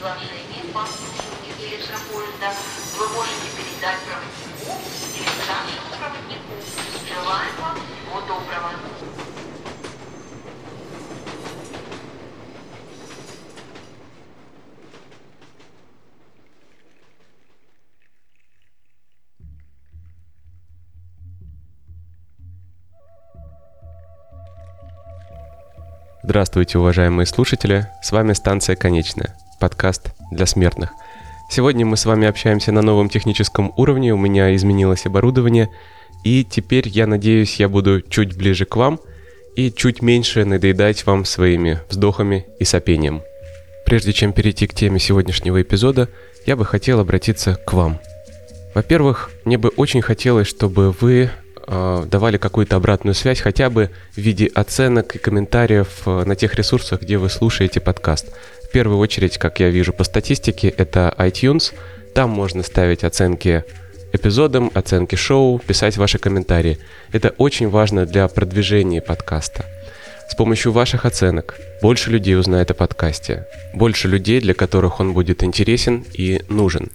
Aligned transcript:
Right. 0.00 0.29
Здравствуйте, 26.30 26.78
уважаемые 26.78 27.26
слушатели! 27.26 27.88
С 28.04 28.12
вами 28.12 28.34
станция 28.34 28.76
«Конечная», 28.76 29.36
подкаст 29.58 30.12
для 30.30 30.46
смертных. 30.46 30.92
Сегодня 31.50 31.84
мы 31.84 31.96
с 31.96 32.06
вами 32.06 32.28
общаемся 32.28 32.70
на 32.70 32.82
новом 32.82 33.08
техническом 33.08 33.72
уровне, 33.76 34.14
у 34.14 34.16
меня 34.16 34.54
изменилось 34.54 35.06
оборудование, 35.06 35.70
и 36.22 36.44
теперь, 36.44 36.86
я 36.86 37.08
надеюсь, 37.08 37.56
я 37.56 37.68
буду 37.68 38.00
чуть 38.00 38.36
ближе 38.36 38.64
к 38.64 38.76
вам 38.76 39.00
и 39.56 39.72
чуть 39.72 40.02
меньше 40.02 40.44
надоедать 40.44 41.04
вам 41.04 41.24
своими 41.24 41.80
вздохами 41.88 42.46
и 42.60 42.64
сопением. 42.64 43.22
Прежде 43.84 44.12
чем 44.12 44.32
перейти 44.32 44.68
к 44.68 44.74
теме 44.74 45.00
сегодняшнего 45.00 45.60
эпизода, 45.60 46.08
я 46.46 46.54
бы 46.54 46.64
хотел 46.64 47.00
обратиться 47.00 47.56
к 47.56 47.72
вам. 47.72 47.98
Во-первых, 48.72 49.32
мне 49.44 49.58
бы 49.58 49.70
очень 49.70 50.00
хотелось, 50.00 50.46
чтобы 50.46 50.92
вы 50.92 51.30
давали 51.70 52.36
какую-то 52.36 52.76
обратную 52.76 53.14
связь, 53.14 53.40
хотя 53.40 53.70
бы 53.70 53.90
в 54.12 54.18
виде 54.18 54.46
оценок 54.46 55.14
и 55.14 55.18
комментариев 55.18 56.02
э, 56.06 56.24
на 56.24 56.34
тех 56.34 56.54
ресурсах, 56.54 57.02
где 57.02 57.16
вы 57.16 57.30
слушаете 57.30 57.80
подкаст. 57.80 58.26
В 58.68 58.72
первую 58.72 58.98
очередь, 58.98 59.38
как 59.38 59.60
я 59.60 59.70
вижу 59.70 59.92
по 59.92 60.02
статистике, 60.02 60.68
это 60.68 61.14
iTunes. 61.18 61.72
Там 62.12 62.30
можно 62.30 62.64
ставить 62.64 63.04
оценки 63.04 63.64
эпизодам, 64.12 64.70
оценки 64.74 65.14
шоу, 65.14 65.60
писать 65.60 65.96
ваши 65.96 66.18
комментарии. 66.18 66.78
Это 67.12 67.30
очень 67.38 67.68
важно 67.68 68.04
для 68.04 68.26
продвижения 68.26 69.00
подкаста. 69.00 69.64
С 70.28 70.34
помощью 70.34 70.72
ваших 70.72 71.04
оценок 71.04 71.56
больше 71.82 72.10
людей 72.10 72.36
узнает 72.36 72.70
о 72.70 72.74
подкасте, 72.74 73.46
больше 73.74 74.08
людей, 74.08 74.40
для 74.40 74.54
которых 74.54 75.00
он 75.00 75.12
будет 75.12 75.42
интересен 75.42 76.04
и 76.12 76.40
нужен. 76.48 76.90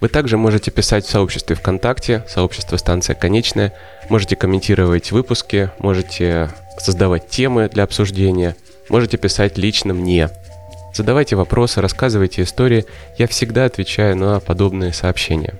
Вы 0.00 0.08
также 0.08 0.36
можете 0.36 0.70
писать 0.70 1.04
в 1.04 1.10
сообществе 1.10 1.56
ВКонтакте, 1.56 2.24
сообщество 2.28 2.76
«Станция 2.76 3.14
Конечная», 3.16 3.72
можете 4.08 4.36
комментировать 4.36 5.10
выпуски, 5.10 5.70
можете 5.78 6.50
создавать 6.78 7.28
темы 7.28 7.68
для 7.68 7.82
обсуждения, 7.82 8.54
можете 8.88 9.16
писать 9.16 9.58
лично 9.58 9.94
мне. 9.94 10.30
Задавайте 10.94 11.34
вопросы, 11.34 11.80
рассказывайте 11.80 12.42
истории, 12.42 12.86
я 13.18 13.26
всегда 13.26 13.64
отвечаю 13.64 14.16
на 14.16 14.38
подобные 14.38 14.92
сообщения. 14.92 15.54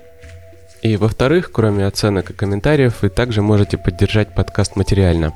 И 0.81 0.95
во-вторых, 0.95 1.51
кроме 1.51 1.85
оценок 1.85 2.29
и 2.29 2.33
комментариев, 2.33 3.01
вы 3.01 3.09
также 3.09 3.41
можете 3.41 3.77
поддержать 3.77 4.29
подкаст 4.29 4.77
материально. 4.77 5.33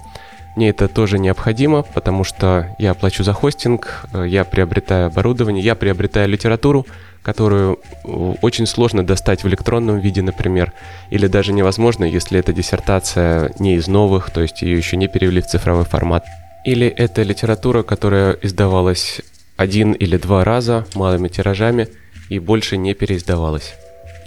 Мне 0.56 0.70
это 0.70 0.88
тоже 0.88 1.18
необходимо, 1.18 1.82
потому 1.82 2.24
что 2.24 2.76
я 2.78 2.94
плачу 2.94 3.24
за 3.24 3.34
хостинг, 3.34 4.06
я 4.14 4.44
приобретаю 4.44 5.08
оборудование, 5.08 5.64
я 5.64 5.76
приобретаю 5.76 6.30
литературу, 6.30 6.86
которую 7.24 7.80
э, 8.04 8.08
очень 8.42 8.68
сложно 8.68 9.04
достать 9.04 9.44
в 9.44 9.48
электронном 9.48 10.00
виде, 10.00 10.22
например, 10.22 10.74
или 11.10 11.28
даже 11.28 11.54
невозможно, 11.54 12.04
если 12.04 12.38
эта 12.38 12.54
диссертация 12.54 13.52
не 13.60 13.76
из 13.76 13.88
новых, 13.88 14.30
то 14.30 14.42
есть 14.42 14.62
ее 14.62 14.78
еще 14.78 14.98
не 14.98 15.08
перевели 15.08 15.42
в 15.42 15.48
цифровой 15.48 15.86
формат. 15.86 16.26
Или 16.66 16.88
это 16.88 17.24
литература, 17.24 17.82
которая 17.82 18.34
издавалась 18.42 19.22
один 19.58 19.94
или 19.94 20.18
два 20.18 20.44
раза 20.44 20.86
малыми 20.96 21.30
тиражами 21.30 21.88
и 22.30 22.40
больше 22.40 22.78
не 22.78 22.94
переиздавалась. 22.94 23.74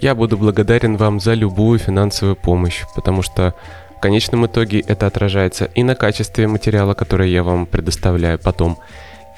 Я 0.01 0.13
буду 0.13 0.37
благодарен 0.37 0.97
вам 0.97 1.19
за 1.19 1.33
любую 1.33 1.79
финансовую 1.79 2.35
помощь, 2.35 2.83
потому 2.95 3.21
что 3.21 3.55
в 3.97 3.99
конечном 3.99 4.45
итоге 4.45 4.79
это 4.81 5.07
отражается 5.07 5.65
и 5.73 5.81
на 5.81 5.95
качестве 5.95 6.47
материала, 6.47 6.93
который 6.93 7.31
я 7.31 7.41
вам 7.41 7.65
предоставляю 7.65 8.37
потом, 8.37 8.77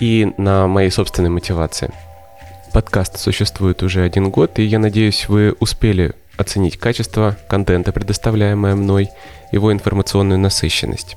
и 0.01 0.33
на 0.37 0.67
моей 0.67 0.91
собственной 0.91 1.29
мотивации. 1.29 1.91
Подкаст 2.73 3.17
существует 3.17 3.81
уже 3.83 4.03
один 4.03 4.29
год, 4.29 4.59
и 4.59 4.63
я 4.63 4.77
надеюсь, 4.77 5.29
вы 5.29 5.55
успели 5.61 6.13
оценить 6.37 6.77
качество 6.77 7.37
контента, 7.47 7.93
предоставляемое 7.93 8.75
мной, 8.75 9.09
его 9.53 9.71
информационную 9.71 10.39
насыщенность. 10.39 11.15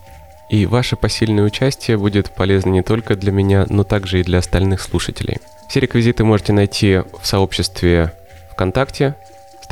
И 0.49 0.65
ваше 0.65 0.95
посильное 0.95 1.45
участие 1.45 1.99
будет 1.99 2.31
полезно 2.31 2.71
не 2.71 2.83
только 2.83 3.17
для 3.17 3.33
меня, 3.33 3.67
но 3.69 3.83
также 3.83 4.21
и 4.21 4.25
для 4.25 4.39
остальных 4.39 4.81
слушателей. 4.81 5.39
Все 5.69 5.81
реквизиты 5.81 6.23
можете 6.23 6.53
найти 6.53 7.01
в 7.21 7.27
сообществе 7.27 8.13
ВКонтакте, 8.53 9.17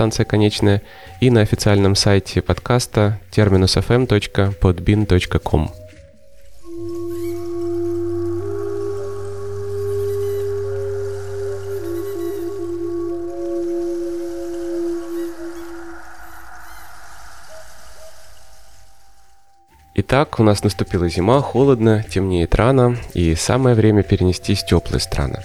станция 0.00 0.25
конечная, 0.25 0.81
и 1.21 1.28
на 1.28 1.43
официальном 1.43 1.94
сайте 1.94 2.41
подкаста 2.41 3.21
terminusfm.podbin.com. 3.33 5.71
Итак, 19.97 20.41
у 20.41 20.43
нас 20.43 20.65
наступила 20.65 21.10
зима, 21.10 21.43
холодно, 21.43 22.03
темнеет 22.09 22.55
рано, 22.55 22.97
и 23.12 23.34
самое 23.34 23.77
время 23.77 24.03
перенестись 24.03 24.62
в 24.62 24.66
теплые 24.66 25.00
страны. 25.00 25.41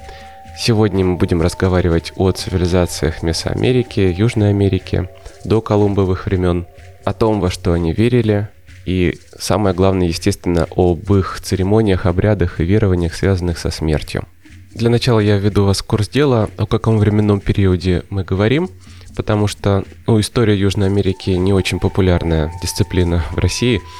Сегодня 0.57 1.03
мы 1.03 1.17
будем 1.17 1.41
разговаривать 1.41 2.13
о 2.15 2.31
цивилизациях 2.31 3.23
Месоамерики, 3.23 3.99
Южной 3.99 4.49
Америки, 4.49 5.09
до 5.43 5.61
Колумбовых 5.61 6.25
времен, 6.25 6.65
о 7.03 7.13
том, 7.13 7.41
во 7.41 7.51
что 7.51 7.73
они 7.73 7.91
верили, 7.91 8.47
и 8.85 9.17
самое 9.37 9.75
главное, 9.75 10.07
естественно, 10.07 10.67
об 10.75 11.11
их 11.13 11.39
церемониях, 11.41 12.05
обрядах 12.05 12.59
и 12.59 12.63
верованиях, 12.63 13.13
связанных 13.13 13.57
со 13.57 13.69
смертью. 13.69 14.25
Для 14.73 14.89
начала 14.89 15.19
я 15.19 15.37
введу 15.37 15.65
вас 15.65 15.79
в 15.79 15.85
курс 15.85 16.07
дела, 16.07 16.49
о 16.57 16.65
каком 16.65 16.97
временном 16.99 17.41
периоде 17.41 18.03
мы 18.09 18.23
говорим, 18.23 18.69
потому 19.15 19.47
что 19.47 19.83
ну, 20.07 20.19
история 20.19 20.57
Южной 20.57 20.87
Америки 20.87 21.31
не 21.31 21.53
очень 21.53 21.79
популярная 21.79 22.51
дисциплина 22.61 23.23
в 23.31 23.37
России– 23.37 23.81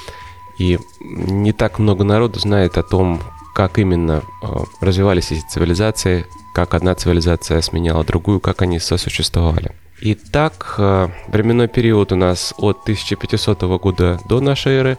и 0.57 0.79
не 1.01 1.51
так 1.51 1.79
много 1.79 2.03
народу 2.03 2.39
знает 2.39 2.77
о 2.77 2.83
том, 2.83 3.21
как 3.55 3.79
именно 3.79 4.21
э, 4.43 4.47
развивались 4.81 5.31
эти 5.31 5.47
цивилизации, 5.47 6.25
как 6.53 6.73
одна 6.73 6.93
цивилизация 6.93 7.61
сменяла 7.61 8.03
другую, 8.03 8.41
как 8.41 8.61
они 8.61 8.79
сосуществовали. 8.79 9.71
Итак, 10.01 10.75
э, 10.77 11.07
временной 11.29 11.69
период 11.69 12.11
у 12.11 12.17
нас 12.17 12.53
от 12.57 12.81
1500 12.81 13.61
года 13.79 14.19
до 14.27 14.41
нашей 14.41 14.73
эры 14.73 14.97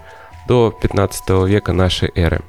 до 0.49 0.71
15 0.71 1.47
века 1.47 1.75
нашей 1.75 2.11
эры. 2.15 2.41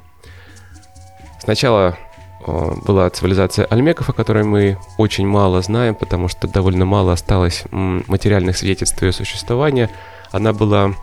Сначала 1.40 1.98
э, 2.46 2.70
была 2.86 3.10
цивилизация 3.10 3.66
альмеков, 3.66 4.08
о 4.08 4.14
которой 4.14 4.44
мы 4.44 4.78
очень 4.96 5.26
мало 5.26 5.60
знаем, 5.60 5.94
потому 5.94 6.28
что 6.28 6.48
довольно 6.48 6.86
мало 6.86 7.12
осталось 7.12 7.64
материальных 7.70 8.56
свидетельств 8.56 9.02
ее 9.02 9.12
существования. 9.12 9.90
Она 10.32 10.54
была 10.54 10.94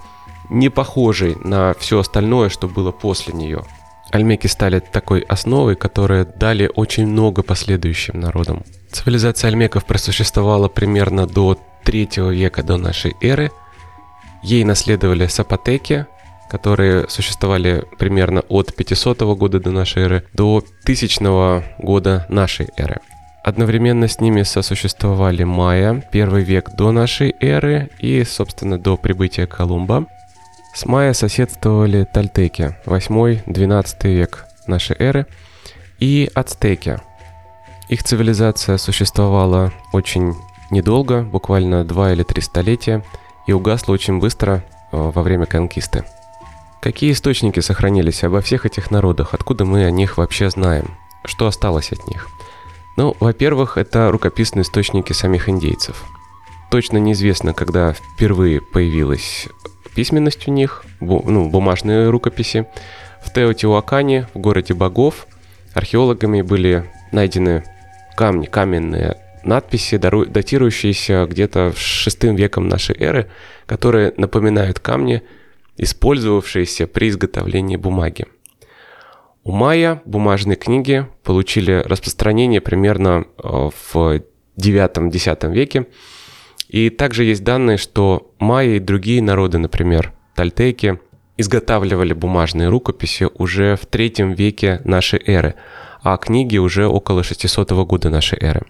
не 0.49 0.69
похожей 0.69 1.37
на 1.43 1.75
все 1.75 1.99
остальное, 1.99 2.49
что 2.49 2.67
было 2.67 2.91
после 2.91 3.35
нее. 3.35 3.63
Альмеки 4.11 4.47
стали 4.47 4.79
такой 4.79 5.21
основой, 5.21 5.75
которая 5.75 6.25
дали 6.25 6.69
очень 6.73 7.07
много 7.07 7.43
последующим 7.43 8.19
народам. 8.19 8.63
Цивилизация 8.91 9.49
альмеков 9.49 9.85
просуществовала 9.85 10.69
примерно 10.69 11.27
до 11.27 11.57
3 11.83 12.09
века 12.31 12.63
до 12.63 12.77
нашей 12.77 13.15
эры. 13.21 13.51
Ей 14.43 14.63
наследовали 14.63 15.27
сапотеки, 15.27 16.05
которые 16.49 17.09
существовали 17.09 17.83
примерно 17.97 18.41
от 18.41 18.75
500 18.75 19.21
года 19.37 19.59
до 19.59 19.71
нашей 19.71 20.03
эры 20.03 20.23
до 20.33 20.63
1000 20.83 21.63
года 21.79 22.25
нашей 22.29 22.69
эры. 22.77 22.99
Одновременно 23.43 24.07
с 24.07 24.19
ними 24.19 24.43
сосуществовали 24.43 25.43
майя, 25.43 26.03
первый 26.11 26.43
век 26.43 26.71
до 26.75 26.91
нашей 26.91 27.35
эры 27.39 27.91
и, 27.99 28.23
собственно, 28.23 28.79
до 28.79 28.97
прибытия 28.97 29.45
Колумба. 29.45 30.07
С 30.75 30.85
майя 30.85 31.13
соседствовали 31.13 32.03
тальтеки, 32.03 32.75
8-12 32.85 34.13
век 34.13 34.43
нашей 34.67 34.97
эры, 34.99 35.25
и 35.99 36.29
ацтеки. 36.35 36.99
Их 37.87 38.03
цивилизация 38.03 38.75
существовала 38.77 39.71
очень 39.93 40.35
недолго, 40.71 41.21
буквально 41.21 41.85
2 41.85 42.11
или 42.11 42.23
3 42.23 42.41
столетия, 42.41 43.05
и 43.47 43.53
угасла 43.53 43.93
очень 43.93 44.19
быстро 44.19 44.65
э, 44.91 44.97
во 44.97 45.23
время 45.23 45.45
конкисты. 45.45 46.03
Какие 46.81 47.13
источники 47.13 47.61
сохранились 47.61 48.25
обо 48.25 48.41
всех 48.41 48.65
этих 48.65 48.91
народах? 48.91 49.33
Откуда 49.33 49.63
мы 49.63 49.85
о 49.85 49.91
них 49.91 50.17
вообще 50.17 50.49
знаем? 50.49 50.97
Что 51.23 51.47
осталось 51.47 51.93
от 51.93 52.05
них? 52.09 52.27
Ну, 52.97 53.15
во-первых, 53.21 53.77
это 53.77 54.11
рукописные 54.11 54.63
источники 54.63 55.13
самих 55.13 55.47
индейцев. 55.47 56.03
точно 56.69 56.97
неизвестно, 56.97 57.53
когда 57.53 57.93
впервые 57.93 58.59
появилась 58.59 59.47
письменность 59.95 60.47
у 60.47 60.51
них, 60.51 60.85
бу, 60.99 61.23
ну, 61.25 61.49
бумажные 61.49 62.09
рукописи. 62.09 62.67
В 63.23 63.33
Теотиуакане, 63.33 64.27
в 64.33 64.39
городе 64.39 64.73
богов, 64.73 65.27
археологами 65.73 66.41
были 66.41 66.83
найдены 67.11 67.63
камни, 68.15 68.45
каменные 68.45 69.17
надписи, 69.43 69.97
датирующиеся 69.97 71.25
где-то 71.29 71.73
шестым 71.75 72.35
веком 72.35 72.67
нашей 72.67 72.95
эры, 72.97 73.29
которые 73.65 74.13
напоминают 74.17 74.79
камни, 74.79 75.21
использовавшиеся 75.77 76.87
при 76.87 77.09
изготовлении 77.09 77.75
бумаги. 77.75 78.25
У 79.43 79.51
майя 79.51 80.01
бумажные 80.05 80.55
книги 80.55 81.05
получили 81.23 81.83
распространение 81.85 82.61
примерно 82.61 83.25
э, 83.37 83.69
в 83.93 84.21
9-10 84.57 85.53
веке. 85.53 85.85
И 86.67 86.89
также 86.89 87.23
есть 87.23 87.43
данные, 87.43 87.77
что 87.77 88.33
майя 88.39 88.75
и 88.75 88.79
другие 88.79 89.21
народы, 89.21 89.57
например, 89.57 90.13
тальтеки, 90.35 90.99
изготавливали 91.37 92.13
бумажные 92.13 92.69
рукописи 92.69 93.27
уже 93.37 93.75
в 93.75 93.85
третьем 93.85 94.33
веке 94.33 94.81
нашей 94.83 95.21
эры, 95.25 95.55
а 96.01 96.17
книги 96.17 96.57
уже 96.57 96.87
около 96.87 97.23
600 97.23 97.71
года 97.71 98.09
нашей 98.09 98.39
эры. 98.39 98.61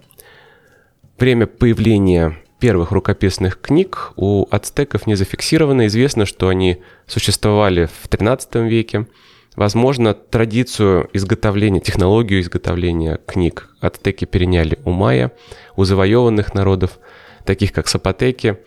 Время 1.18 1.46
появления 1.46 2.36
первых 2.58 2.90
рукописных 2.90 3.60
книг 3.60 4.12
у 4.16 4.46
ацтеков 4.50 5.06
не 5.06 5.14
зафиксировано. 5.14 5.86
Известно, 5.86 6.26
что 6.26 6.48
они 6.48 6.78
существовали 7.06 7.88
в 8.02 8.08
13 8.08 8.56
веке. 8.56 9.06
Возможно, 9.54 10.12
традицию 10.12 11.08
изготовления, 11.12 11.80
технологию 11.80 12.40
изготовления 12.40 13.18
книг 13.26 13.70
ацтеки 13.80 14.26
переняли 14.26 14.78
у 14.84 14.90
майя, 14.90 15.32
у 15.76 15.84
завоеванных 15.84 16.52
народов, 16.54 16.98
таких 17.46 17.72
как 17.72 17.88
сапотеки 17.88 18.58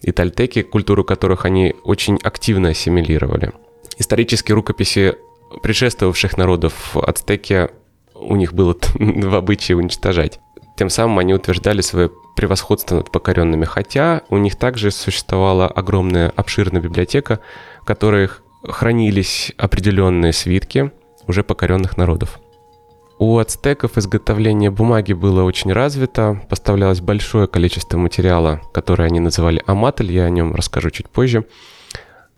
и 0.00 0.12
тальтеки, 0.12 0.62
культуру 0.62 1.04
которых 1.04 1.44
они 1.44 1.74
очень 1.84 2.18
активно 2.22 2.70
ассимилировали. 2.70 3.52
Исторические 3.98 4.54
рукописи 4.54 5.16
предшествовавших 5.62 6.36
народов 6.36 6.96
ацтеки 6.96 7.68
у 8.14 8.36
них 8.36 8.52
было 8.52 8.76
в 8.94 9.34
обычае 9.34 9.76
уничтожать. 9.76 10.40
Тем 10.76 10.90
самым 10.90 11.18
они 11.18 11.34
утверждали 11.34 11.80
свое 11.80 12.10
превосходство 12.36 12.96
над 12.96 13.10
покоренными, 13.10 13.64
хотя 13.64 14.22
у 14.28 14.36
них 14.36 14.54
также 14.54 14.92
существовала 14.92 15.66
огромная 15.66 16.32
обширная 16.36 16.80
библиотека, 16.80 17.40
в 17.82 17.84
которой 17.84 18.28
хранились 18.62 19.52
определенные 19.56 20.32
свитки 20.32 20.92
уже 21.26 21.42
покоренных 21.42 21.96
народов. 21.96 22.38
У 23.20 23.36
ацтеков 23.38 23.98
изготовление 23.98 24.70
бумаги 24.70 25.12
было 25.12 25.42
очень 25.42 25.72
развито, 25.72 26.40
поставлялось 26.48 27.00
большое 27.00 27.48
количество 27.48 27.98
материала, 27.98 28.62
который 28.72 29.06
они 29.06 29.18
называли 29.18 29.60
аматль, 29.66 30.12
я 30.12 30.24
о 30.24 30.30
нем 30.30 30.54
расскажу 30.54 30.90
чуть 30.90 31.08
позже, 31.08 31.44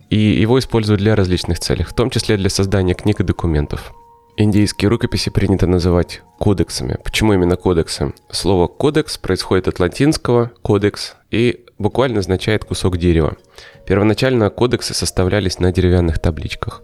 и 0.09 0.17
его 0.17 0.57
используют 0.57 0.99
для 0.99 1.15
различных 1.15 1.59
целей, 1.59 1.83
в 1.83 1.93
том 1.93 2.09
числе 2.09 2.35
для 2.35 2.49
создания 2.49 2.95
книг 2.95 3.19
и 3.19 3.23
документов. 3.23 3.93
Индийские 4.37 4.89
рукописи 4.89 5.29
принято 5.29 5.67
называть 5.67 6.23
кодексами. 6.39 6.97
Почему 7.03 7.33
именно 7.33 7.57
кодексы? 7.57 8.13
Слово 8.31 8.65
«кодекс» 8.65 9.19
происходит 9.19 9.67
от 9.67 9.79
латинского 9.79 10.51
«кодекс» 10.63 11.15
и 11.29 11.65
буквально 11.77 12.19
означает 12.19 12.65
«кусок 12.65 12.97
дерева». 12.97 13.35
Первоначально 13.85 14.49
кодексы 14.49 14.95
составлялись 14.95 15.59
на 15.59 15.71
деревянных 15.71 16.17
табличках. 16.17 16.81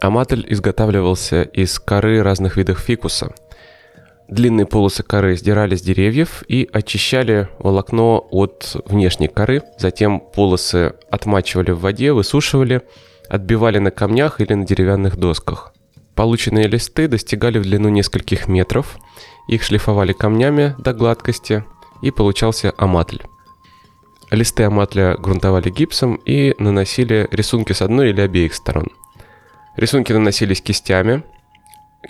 Аматль 0.00 0.44
изготавливался 0.46 1.42
из 1.42 1.78
коры 1.78 2.22
разных 2.22 2.56
видов 2.56 2.78
фикуса. 2.78 3.32
Длинные 4.28 4.66
полосы 4.66 5.02
коры 5.02 5.36
сдирали 5.36 5.74
с 5.74 5.82
деревьев 5.82 6.44
и 6.48 6.68
очищали 6.72 7.48
волокно 7.58 8.26
от 8.30 8.76
внешней 8.84 9.28
коры. 9.28 9.62
Затем 9.78 10.20
полосы 10.20 10.94
отмачивали 11.10 11.70
в 11.70 11.80
воде, 11.80 12.12
высушивали, 12.12 12.82
отбивали 13.28 13.78
на 13.78 13.90
камнях 13.90 14.40
или 14.40 14.54
на 14.54 14.66
деревянных 14.66 15.16
досках– 15.16 15.72
Полученные 16.18 16.66
листы 16.66 17.06
достигали 17.06 17.60
в 17.60 17.62
длину 17.62 17.90
нескольких 17.90 18.48
метров, 18.48 18.98
их 19.46 19.62
шлифовали 19.62 20.12
камнями 20.12 20.74
до 20.76 20.92
гладкости, 20.92 21.62
и 22.02 22.10
получался 22.10 22.74
аматль. 22.76 23.18
Листы 24.32 24.64
аматля 24.64 25.16
грунтовали 25.16 25.70
гипсом 25.70 26.16
и 26.26 26.56
наносили 26.58 27.28
рисунки 27.30 27.72
с 27.72 27.82
одной 27.82 28.10
или 28.10 28.20
обеих 28.20 28.54
сторон. 28.54 28.88
Рисунки 29.78 30.12
наносились 30.12 30.60
кистями, 30.60 31.22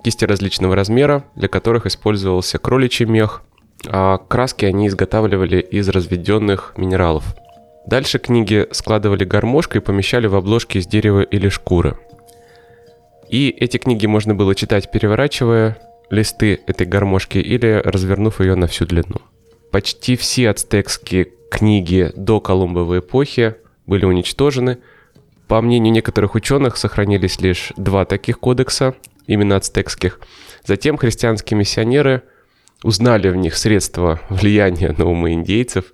кисти 0.03 0.25
различного 0.25 0.75
размера, 0.75 1.25
для 1.37 1.47
которых 1.47 1.87
использовался 1.87 2.59
кроличий 2.59 3.07
мех, 3.07 3.43
а 3.87 4.19
краски 4.19 4.65
они 4.65 4.89
изготавливали 4.89 5.61
из 5.61 5.89
разведенных 5.89 6.75
минералов. 6.77 7.37
Дальше 7.87 8.19
книги 8.19 8.67
складывали 8.73 9.25
гармошкой 9.25 9.81
и 9.81 9.85
помещали 9.85 10.27
в 10.27 10.35
обложки 10.35 10.79
из 10.79 10.87
дерева 10.89 11.21
или 11.21 11.49
шкуры– 11.49 11.97
и 13.29 13.51
эти 13.51 13.77
книги 13.77 14.07
можно 14.07 14.35
было 14.35 14.55
читать, 14.55 14.91
переворачивая 14.91 15.79
листы 16.11 16.61
этой 16.67 16.87
гармошки 16.87 17.39
или 17.39 17.81
развернув 17.85 18.41
ее 18.41 18.55
на 18.55 18.67
всю 18.67 18.87
длину. 18.87 19.21
Почти 19.71 20.17
все 20.17 20.49
ацтекские 20.49 21.29
книги 21.51 22.11
до 22.17 22.41
Колумбовой 22.41 23.01
эпохи 23.01 23.57
были 23.87 24.07
уничтожены. 24.07 24.79
По 25.49 25.61
мнению 25.61 25.93
некоторых 25.93 26.35
ученых, 26.35 26.77
сохранились 26.77 27.41
лишь 27.41 27.73
два 27.77 28.05
таких 28.05 28.39
кодекса, 28.39 28.95
именно 29.27 29.57
ацтекских. 29.57 30.21
Затем 30.65 30.97
христианские 30.97 31.59
миссионеры 31.59 32.23
узнали 32.83 33.29
в 33.31 33.37
них 33.37 33.57
средства 33.57 34.21
влияния 34.29 34.95
на 34.97 35.07
умы 35.07 35.33
индейцев 35.33 35.87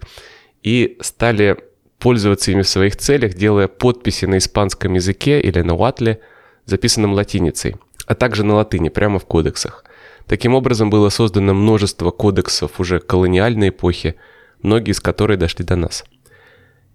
и 0.63 0.99
стали 1.01 1.57
пользоваться 1.99 2.51
ими 2.51 2.63
в 2.63 2.69
своих 2.69 2.97
целях, 2.97 3.35
делая 3.35 3.69
подписи 3.69 4.27
на 4.27 4.39
испанском 4.39 4.95
языке 4.95 5.41
или 5.41 5.63
на 5.63 5.75
уатле– 5.75 6.21
записанном 6.67 7.13
латиницей, 7.13 7.77
а 8.07 8.15
также 8.15 8.45
на 8.45 8.55
латыни, 8.55 8.89
прямо 8.89 9.19
в 9.19 9.27
кодексах. 9.27 9.85
Таким 10.27 10.55
образом 10.55 10.91
было 10.91 11.09
создано 11.11 11.55
множество 11.55 12.11
кодексов 12.11 12.81
уже 12.81 12.99
колониальной 12.99 13.69
эпохи, 13.69 14.17
многие 14.63 14.93
из 14.93 15.01
которых 15.01 15.39
дошли 15.39 15.65
до 15.65 15.77
нас. 15.77 16.05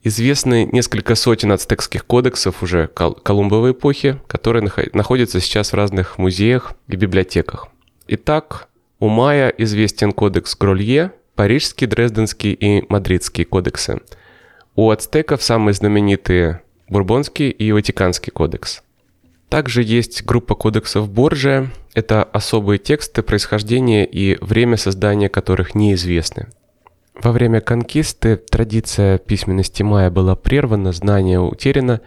Известны 0.03 0.69
несколько 0.71 1.15
сотен 1.15 1.51
ацтекских 1.51 2.05
кодексов 2.05 2.63
уже 2.63 2.87
кол- 2.87 3.15
Колумбовой 3.15 3.71
эпохи, 3.71 4.19
которые 4.27 4.63
нах- 4.63 4.89
находятся 4.94 5.39
сейчас 5.39 5.71
в 5.71 5.75
разных 5.75 6.18
музеях 6.18 6.73
и 6.87 6.95
библиотеках. 6.95 7.68
Итак, 8.07 8.69
у 8.99 9.09
Майя 9.09 9.49
известен 9.49 10.11
кодекс 10.13 10.56
Гролье, 10.56 11.11
Парижский, 11.35 11.87
Дрезденский 11.87 12.53
и 12.53 12.85
Мадридский 12.89 13.44
кодексы. 13.44 13.99
У 14.75 14.89
ацтеков 14.89 15.44
самые 15.44 15.73
знаменитые 15.73 16.61
Бурбонский 16.87 17.49
и 17.49 17.71
Ватиканский 17.71 18.31
кодекс– 18.31 18.81
также 19.49 19.81
есть 19.81 20.23
группа 20.25 20.53
кодексов 20.53 21.09
Борджия. 21.09 21.71
Это 21.95 22.23
особые 22.23 22.77
тексты, 22.77 23.23
происхождение 23.23 24.06
и 24.06 24.37
время 24.44 24.77
создания 24.77 25.27
которых 25.27 25.73
неизвестны. 25.73 26.49
Во 27.21 27.31
время 27.31 27.61
конкисты 27.61 28.38
традиция 28.38 29.18
письменности 29.18 29.83
майя 29.83 30.09
была 30.09 30.35
прервана, 30.35 30.92
знание 30.92 31.40
утеряно, 31.40 32.02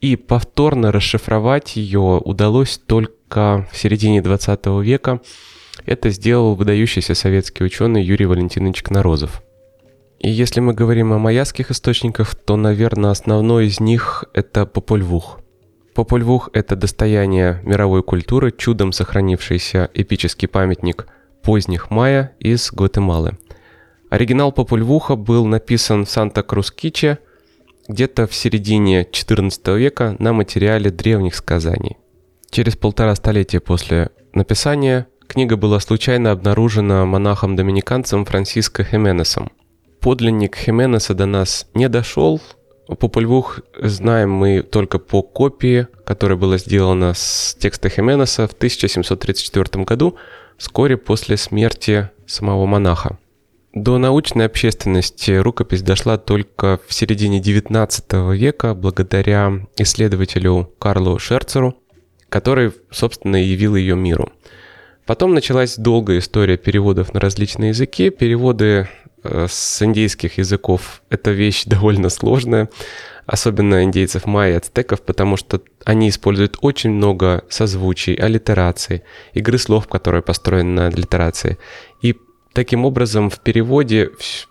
и 0.00 0.16
повторно 0.16 0.92
расшифровать 0.92 1.76
ее 1.76 2.20
удалось 2.24 2.78
только 2.78 3.68
в 3.72 3.76
середине 3.76 4.22
20 4.22 4.66
века. 4.82 5.20
Это 5.86 6.10
сделал 6.10 6.54
выдающийся 6.54 7.14
советский 7.14 7.64
ученый 7.64 8.02
Юрий 8.02 8.26
Валентинович 8.26 8.82
Кнорозов. 8.82 9.42
И 10.18 10.30
если 10.30 10.60
мы 10.60 10.74
говорим 10.74 11.12
о 11.12 11.18
майяских 11.18 11.70
источниках, 11.70 12.34
то, 12.34 12.56
наверное, 12.56 13.10
основной 13.10 13.66
из 13.66 13.80
них– 13.80 14.24
это 14.34 14.66
Популь 14.66 15.02
Вух– 15.02 15.38
Попульвух– 15.94 16.50
это 16.52 16.76
достояние 16.76 17.60
мировой 17.64 18.02
культуры, 18.02 18.52
чудом 18.52 18.92
сохранившийся 18.92 19.90
эпический 19.92 20.48
памятник 20.48 21.06
поздних 21.42 21.90
майя 21.90 22.32
из 22.38 22.70
Гватемалы. 22.72 23.36
Оригинал 24.10 24.50
Попульвуха 24.50 25.14
был 25.14 25.46
написан 25.46 26.04
в 26.04 26.10
Санта-Крус-Киче 26.10 27.18
где-то 27.86 28.26
в 28.26 28.34
середине 28.34 29.04
XIV 29.04 29.78
века 29.78 30.16
на 30.18 30.32
материале 30.32 30.90
древних 30.90 31.36
сказаний. 31.36 31.96
Через 32.50 32.76
полтора 32.76 33.14
столетия 33.14 33.60
после 33.60 34.10
написания 34.34 35.06
книга 35.28 35.56
была 35.56 35.78
случайно 35.78 36.32
обнаружена 36.32 37.04
монахом-доминиканцем 37.06 38.24
Франсиско 38.24 38.82
Хименесом. 38.82 39.52
Подлинник 40.00 40.56
Хименеса 40.56 41.14
до 41.14 41.26
нас 41.26 41.68
не 41.74 41.88
дошел, 41.88 42.40
Попульвух 42.98 43.60
знаем 43.80 44.32
мы 44.32 44.62
только 44.62 44.98
по 44.98 45.22
копии, 45.22 45.86
которая 46.04 46.36
была 46.36 46.58
сделана 46.58 47.14
с 47.14 47.56
текста 47.56 47.88
Хименеса 47.88 48.48
в 48.48 48.52
1734 48.52 49.84
году, 49.84 50.16
вскоре 50.58 50.96
после 50.96 51.36
смерти 51.36 52.10
самого 52.26 52.66
монаха. 52.66 53.16
До 53.72 53.98
научной 53.98 54.46
общественности 54.46 55.30
рукопись 55.30 55.82
дошла 55.82 56.18
только 56.18 56.80
в 56.88 56.92
середине 56.92 57.40
XIX 57.40 58.36
века 58.36 58.74
благодаря 58.74 59.64
исследователю 59.76 60.72
Карлу 60.80 61.20
Шерцеру, 61.20 61.76
который, 62.28 62.72
собственно, 62.90 63.36
явил 63.36 63.76
ее 63.76 63.94
миру. 63.94 64.32
Потом 65.06 65.34
началась 65.34 65.76
долгая 65.76 66.18
история 66.18 66.56
переводов 66.56 67.14
на 67.14 67.20
различные 67.20 67.68
языки. 67.68 68.10
Переводы 68.10 68.88
э, 69.22 69.46
с 69.48 69.82
индейских 69.82 70.38
языков 70.38 71.02
эта 71.08 71.30
вещь 71.30 71.64
довольно 71.66 72.08
сложная, 72.08 72.68
особенно 73.24 73.84
индейцев 73.84 74.26
майя 74.26 74.56
ацтеков, 74.56 75.02
потому 75.02 75.36
что 75.36 75.62
они 75.84 76.08
используют 76.08 76.58
очень 76.60 76.90
много 76.90 77.44
созвучий, 77.48 78.14
аллитераций, 78.14 79.04
игры 79.32 79.58
слов, 79.58 79.86
которые 79.86 80.22
построены 80.22 80.70
на 80.70 80.86
аллитерации. 80.88 81.56
И 82.02 82.16
таким 82.52 82.84
образом 82.84 83.30
в 83.30 83.40
переводе 83.40 84.10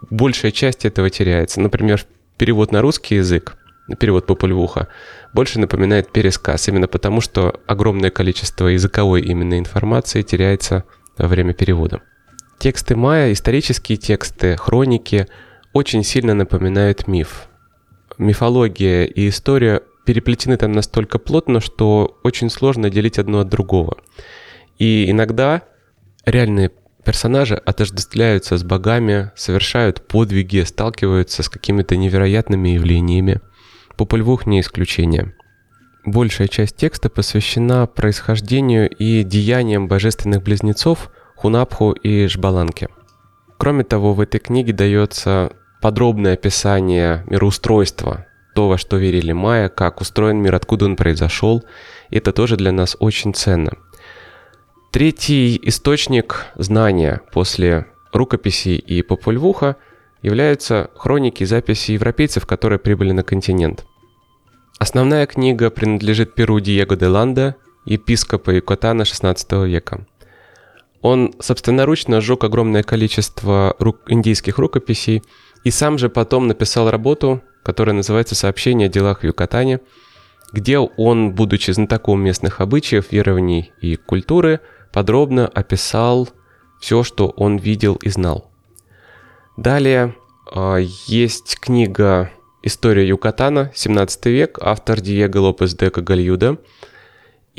большая 0.10 0.52
часть 0.52 0.86
этого 0.86 1.10
теряется. 1.10 1.60
Например, 1.62 2.04
перевод 2.38 2.72
на 2.72 2.82
русский 2.82 3.16
язык, 3.16 3.58
перевод 4.00 4.26
по 4.26 4.36
пульвуха, 4.36 4.88
больше 5.34 5.60
напоминает 5.60 6.12
пересказ, 6.12 6.68
именно 6.68 6.88
потому 6.88 7.22
что 7.22 7.60
огромное 7.68 8.10
количество 8.10 8.68
языковой 8.68 9.22
именно 9.22 9.60
информации 9.60 10.22
теряется 10.22 10.84
во 11.18 11.28
время 11.28 11.54
перевода. 11.54 12.02
Тексты 12.60 12.96
майя, 12.96 13.32
исторические 13.32 13.98
тексты, 13.98 14.58
хроники 14.58 15.28
очень 15.74 16.04
сильно 16.04 16.34
напоминают 16.34 17.08
миф. 17.08 17.48
Мифология 18.18 19.06
и 19.06 19.30
история 19.30 19.82
переплетены 20.06 20.58
там 20.58 20.72
настолько 20.72 21.20
плотно, 21.20 21.62
что 21.62 22.20
очень 22.24 22.50
сложно 22.50 22.90
делить 22.90 23.20
одно 23.20 23.40
от 23.40 23.50
другого. 23.50 23.98
И 24.78 25.10
иногда 25.10 25.62
реальные 26.26 26.72
персонажи 27.10 27.56
отождествляются 27.56 28.56
с 28.56 28.64
богами, 28.64 29.32
совершают 29.36 30.08
подвиги, 30.08 30.62
сталкиваются 30.62 31.42
с 31.42 31.50
какими-то 31.50 31.98
невероятными 31.98 32.70
явлениями. 32.70 33.42
Попульвух 33.98 34.46
не 34.46 34.60
исключение. 34.60 35.34
Большая 36.06 36.48
часть 36.48 36.76
текста 36.76 37.10
посвящена 37.10 37.88
происхождению 37.88 38.92
и 38.92 39.24
деяниям 39.24 39.88
божественных 39.88 40.44
близнецов– 40.44 41.10
Хунапху 41.36 41.94
и 41.94 42.28
Жбаланке. 42.28 42.90
Кроме 43.58 43.84
того, 43.86 44.14
в 44.14 44.22
этой 44.22 44.40
книге 44.40 44.74
дается 44.74 45.54
подробное 45.82 46.34
описание 46.34 47.24
мироустройства, 47.26 48.28
то, 48.54 48.70
во 48.70 48.78
что 48.78 48.98
верили 48.98 49.32
майя, 49.32 49.70
как 49.70 50.00
устроен 50.00 50.38
мир, 50.38 50.54
откуда 50.54 50.86
он 50.86 50.96
произошел. 50.96 51.64
И 52.12 52.18
это 52.18 52.34
тоже 52.34 52.56
для 52.56 52.72
нас 52.72 52.96
очень 53.00 53.34
ценно. 53.34 53.72
Третий 54.92 55.60
источник 55.64 56.48
знания 56.56 57.22
после 57.32 57.88
рукописей 58.12 58.78
и 58.78 59.02
попульвуха 59.02 59.76
являются 60.22 60.90
хроники 60.96 61.44
и 61.44 61.46
записи 61.46 61.92
европейцев, 61.92 62.46
которые 62.46 62.80
прибыли 62.80 63.12
на 63.12 63.24
континент. 63.24 63.86
Основная 64.80 65.26
книга 65.26 65.70
принадлежит 65.70 66.34
Перу 66.34 66.60
Диего 66.60 66.96
де 66.96 67.08
Ланда, 67.08 67.56
епископа 67.86 68.52
Юкатана 68.52 69.04
XVI 69.04 69.68
века– 69.68 70.06
он 71.02 71.34
собственноручно 71.40 72.20
сжег 72.22 72.44
огромное 72.44 72.84
количество 72.84 73.76
рук, 73.80 74.02
индийских 74.08 74.58
рукописей 74.58 75.24
и 75.64 75.72
сам 75.72 75.98
же 75.98 76.10
потом 76.10 76.48
написал 76.48 76.90
работу, 76.90 77.42
которая 77.64 77.96
называется 77.96 78.36
«Сообщение 78.36 78.88
о 78.88 78.92
делах 78.92 79.22
в 79.22 79.24
Юкатане», 79.24 79.80
где 80.52 80.80
он, 80.80 81.34
будучи 81.34 81.72
знатоком 81.72 82.22
местных 82.22 82.60
обычаев, 82.60 83.12
верований 83.12 83.72
и 83.82 83.96
культуры, 83.96 84.62
подробно 84.92 85.48
описал 85.48 86.30
все, 86.80 87.04
что 87.04 87.30
он 87.30 87.58
видел 87.58 87.96
и 87.96 88.10
знал. 88.10 88.50
Далее 89.58 90.16
э, 90.54 90.86
есть 91.08 91.60
книга 91.60 92.32
«История 92.64 93.08
Юкатана», 93.08 93.72
17 93.76 94.26
век, 94.28 94.60
автор 94.62 95.02
Диего 95.02 95.40
Лопес 95.40 95.74
де 95.76 95.90
Кагальюда– 95.90 96.58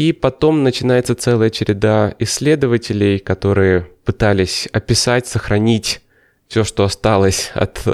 и 0.01 0.13
потом 0.13 0.63
начинается 0.63 1.15
целая 1.15 1.51
череда 1.51 2.15
исследователей, 2.19 3.19
которые 3.19 3.83
пытались 4.07 4.67
описать, 4.73 5.27
сохранить 5.27 6.01
все, 6.49 6.65
что 6.65 6.85
осталось 6.85 7.51
от 7.53 7.87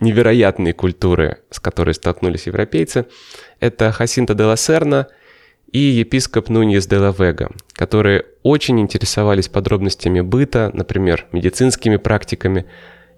невероятной 0.00 0.72
культуры, 0.72 1.40
с 1.50 1.60
которой 1.60 1.92
столкнулись 1.92 2.46
европейцы. 2.46 3.04
Это 3.60 3.92
Хасинта 3.92 4.34
де 4.34 4.44
ла 4.44 4.56
Серна 4.56 5.08
и 5.74 5.78
епископ 5.78 6.48
Нуньес 6.48 6.86
де 6.86 6.96
ла 6.96 7.14
Вега, 7.18 7.50
которые 7.74 8.24
очень 8.42 8.80
интересовались 8.80 9.48
подробностями 9.48 10.22
быта, 10.22 10.70
например, 10.72 11.26
медицинскими 11.32 11.98
практиками, 11.98 12.64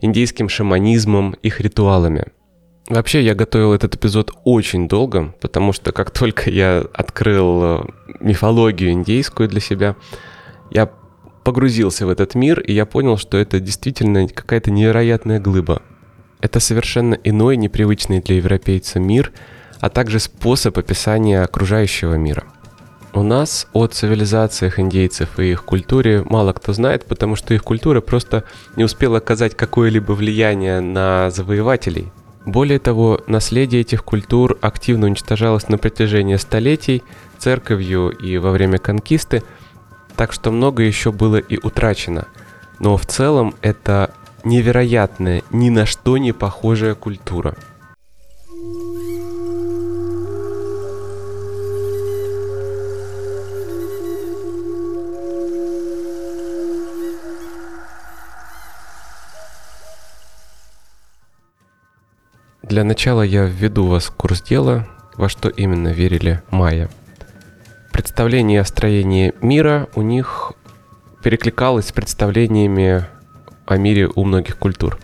индийским 0.00 0.48
шаманизмом, 0.48 1.36
их 1.42 1.60
ритуалами– 1.60 2.24
Вообще, 2.88 3.20
я 3.22 3.34
готовил 3.34 3.72
этот 3.72 3.96
эпизод 3.96 4.30
очень 4.44 4.86
долго, 4.86 5.34
потому 5.40 5.72
что 5.72 5.90
как 5.90 6.12
только 6.12 6.50
я 6.50 6.84
открыл 6.94 7.62
э, 7.62 7.80
мифологию 8.20 8.92
индейскую 8.92 9.48
для 9.48 9.60
себя, 9.60 9.96
я 10.70 10.88
погрузился 11.42 12.06
в 12.06 12.10
этот 12.10 12.36
мир, 12.36 12.60
и 12.60 12.72
я 12.72 12.86
понял, 12.86 13.16
что 13.16 13.38
это 13.38 13.58
действительно 13.58 14.28
какая-то 14.28 14.70
невероятная 14.70 15.40
глыба. 15.40 15.82
Это 16.40 16.60
совершенно 16.60 17.14
иной, 17.24 17.56
непривычный 17.56 18.20
для 18.20 18.36
европейца 18.36 19.00
мир, 19.00 19.32
а 19.80 19.88
также 19.88 20.20
способ 20.20 20.78
описания 20.78 21.42
окружающего 21.42 22.14
мира. 22.14 22.44
У 23.12 23.22
нас 23.22 23.66
о 23.72 23.86
цивилизациях 23.86 24.78
индейцев 24.78 25.38
и 25.38 25.50
их 25.50 25.64
культуре 25.64 26.22
мало 26.22 26.52
кто 26.52 26.72
знает, 26.72 27.06
потому 27.06 27.36
что 27.36 27.54
их 27.54 27.62
культура 27.62 28.00
просто 28.00 28.44
не 28.76 28.84
успела 28.84 29.18
оказать 29.18 29.56
какое-либо 29.56 30.12
влияние 30.12 30.80
на 30.80 31.30
завоевателей– 31.30 32.12
более 32.46 32.78
того, 32.78 33.20
наследие 33.26 33.80
этих 33.80 34.04
культур 34.04 34.56
активно 34.60 35.06
уничтожалось 35.06 35.68
на 35.68 35.78
протяжении 35.78 36.36
столетий 36.36 37.02
церковью 37.38 38.10
и 38.10 38.38
во 38.38 38.52
время 38.52 38.78
конкисты, 38.78 39.42
так 40.14 40.32
что 40.32 40.52
много 40.52 40.84
еще 40.84 41.10
было 41.10 41.38
и 41.38 41.58
утрачено. 41.58 42.28
Но 42.78 42.96
в 42.96 43.04
целом 43.04 43.56
это 43.62 44.14
невероятная, 44.44 45.42
ни 45.50 45.70
на 45.70 45.86
что 45.86 46.18
не 46.18 46.30
похожая 46.32 46.94
культура– 46.94 47.56
Для 62.76 62.84
начала 62.84 63.22
я 63.22 63.46
введу 63.46 63.86
вас 63.86 64.04
в 64.04 64.10
курс 64.10 64.42
дела, 64.42 64.86
во 65.16 65.30
что 65.30 65.48
именно 65.48 65.94
верили 65.94 66.42
майя. 66.50 66.90
Представление 67.90 68.60
о 68.60 68.66
строении 68.66 69.32
мира 69.40 69.88
у 69.94 70.02
них 70.02 70.52
перекликалось 71.22 71.86
с 71.86 71.92
представлениями 71.92 73.06
о 73.64 73.78
мире 73.78 74.10
у 74.14 74.24
многих 74.24 74.58
культур. 74.58 74.98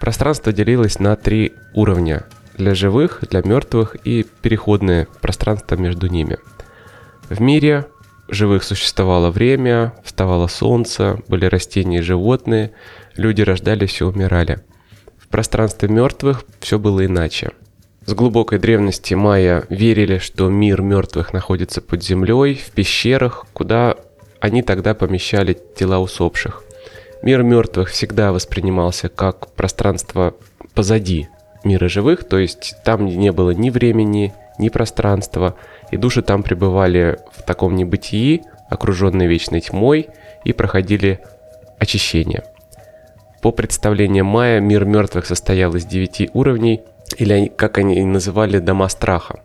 Пространство 0.00 0.52
делилось 0.52 0.98
на 0.98 1.16
три 1.16 1.54
уровня– 1.72 2.26
для 2.58 2.74
живых, 2.74 3.24
для 3.30 3.40
мертвых 3.40 3.96
и 4.04 4.26
переходное 4.42 5.08
пространство 5.22 5.76
между 5.76 6.08
ними. 6.08 6.36
В 7.30 7.40
мире 7.40 7.86
живых 8.28 8.64
существовало 8.64 9.30
время, 9.30 9.94
вставало 10.04 10.46
солнце, 10.46 11.20
были 11.28 11.46
растения 11.46 12.00
и 12.00 12.02
животные, 12.02 12.72
люди 13.16 13.40
рождались 13.40 14.02
и 14.02 14.04
умирали– 14.04 14.58
пространстве 15.34 15.88
мертвых 15.88 16.44
все 16.60 16.78
было 16.78 17.04
иначе. 17.04 17.50
С 18.06 18.14
глубокой 18.14 18.60
древности 18.60 19.14
майя 19.14 19.64
верили, 19.68 20.18
что 20.18 20.48
мир 20.48 20.80
мертвых 20.80 21.32
находится 21.32 21.80
под 21.80 22.04
землей, 22.04 22.54
в 22.54 22.70
пещерах, 22.70 23.44
куда 23.52 23.96
они 24.38 24.62
тогда 24.62 24.94
помещали 24.94 25.58
тела 25.74 25.98
усопших. 25.98 26.62
Мир 27.22 27.42
мертвых 27.42 27.88
всегда 27.88 28.30
воспринимался 28.30 29.08
как 29.08 29.50
пространство 29.54 30.34
позади 30.72 31.26
мира 31.64 31.88
живых, 31.88 32.22
то 32.22 32.38
есть 32.38 32.76
там 32.84 33.04
не 33.04 33.32
было 33.32 33.50
ни 33.50 33.70
времени, 33.70 34.32
ни 34.60 34.68
пространства, 34.68 35.56
и 35.90 35.96
души 35.96 36.22
там 36.22 36.44
пребывали 36.44 37.18
в 37.36 37.42
таком 37.42 37.74
небытии, 37.74 38.44
окруженные 38.70 39.26
вечной 39.26 39.62
тьмой, 39.62 40.10
и 40.44 40.52
проходили 40.52 41.18
очищение– 41.80 42.44
по 43.44 43.52
представлениям 43.52 44.24
Майя, 44.24 44.58
мир 44.58 44.86
мертвых 44.86 45.26
состоял 45.26 45.74
из 45.74 45.84
девяти 45.84 46.30
уровней, 46.32 46.80
или 47.18 47.52
как 47.54 47.76
они 47.76 48.02
называли, 48.02 48.58
дома 48.58 48.88
страха. 48.88 49.40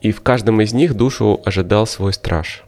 И 0.00 0.12
в 0.12 0.20
каждом 0.20 0.60
из 0.60 0.72
них 0.72 0.94
душу 0.94 1.40
ожидал 1.44 1.84
свой 1.88 2.12
страж. 2.12 2.62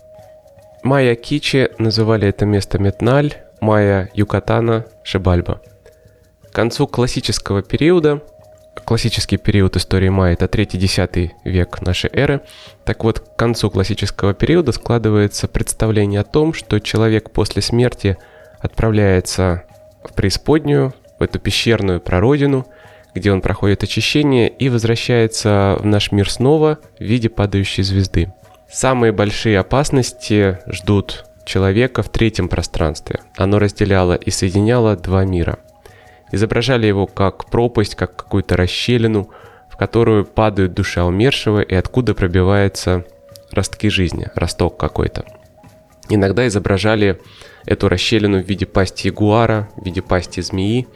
Майя 0.82 1.14
Кичи 1.14 1.70
называли 1.78 2.26
это 2.26 2.46
место 2.46 2.80
Метналь, 2.80 3.34
Майя 3.60 4.10
Юкатана– 4.12 4.86
Шибальба. 5.04 5.60
К 6.50 6.52
концу 6.52 6.88
классического 6.88 7.62
периода, 7.62 8.22
классический 8.84 9.36
период 9.36 9.76
истории 9.76 10.08
майя– 10.08 10.34
это 10.40 10.46
3-10 10.46 11.30
век 11.44 11.80
нашей 11.80 12.10
эры, 12.12 12.40
так 12.84 13.04
вот, 13.04 13.20
к 13.20 13.36
концу 13.36 13.70
классического 13.70 14.34
периода 14.34 14.72
складывается 14.72 15.46
представление 15.46 16.22
о 16.22 16.24
том, 16.24 16.54
что 16.54 16.80
человек 16.80 17.30
после 17.30 17.62
смерти 17.62 18.18
отправляется 18.58 19.62
в 20.08 20.14
преисподнюю, 20.14 20.94
в 21.18 21.22
эту 21.22 21.38
пещерную 21.38 22.00
прародину, 22.00 22.66
где 23.14 23.30
он 23.32 23.40
проходит 23.40 23.82
очищение 23.82 24.48
и 24.48 24.68
возвращается 24.68 25.76
в 25.78 25.86
наш 25.86 26.12
мир 26.12 26.30
снова 26.30 26.78
в 26.98 27.02
виде 27.02 27.28
падающей 27.28 27.82
звезды. 27.82 28.32
Самые 28.70 29.12
большие 29.12 29.58
опасности 29.58 30.58
ждут 30.66 31.26
человека 31.44 32.02
в 32.02 32.08
третьем 32.08 32.48
пространстве. 32.48 33.20
Оно 33.36 33.58
разделяло 33.58 34.14
и 34.14 34.30
соединяло 34.30 34.96
два 34.96 35.24
мира. 35.24 35.58
изображали 36.30 36.86
его 36.86 37.06
как 37.06 37.50
пропасть, 37.50 37.94
как 37.94 38.16
какую-то 38.16 38.56
расщелину, 38.56 39.28
в 39.68 39.76
которую 39.76 40.24
падают 40.24 40.72
душа 40.72 41.04
умершего 41.04 41.60
и 41.60 41.74
откуда 41.74 42.14
пробиваются 42.14 43.04
ростки 43.50 43.90
жизни, 43.90 44.28
росток 44.34 44.78
какой-то. 44.78 45.26
Иногда 46.14 46.46
изображали 46.46 47.18
эту 47.64 47.88
расщелину 47.88 48.42
в 48.42 48.46
виде 48.46 48.66
пасти 48.66 49.06
ягуара, 49.06 49.70
в 49.76 49.86
виде 49.86 50.02
пасти 50.02 50.40
змеи. 50.40 50.86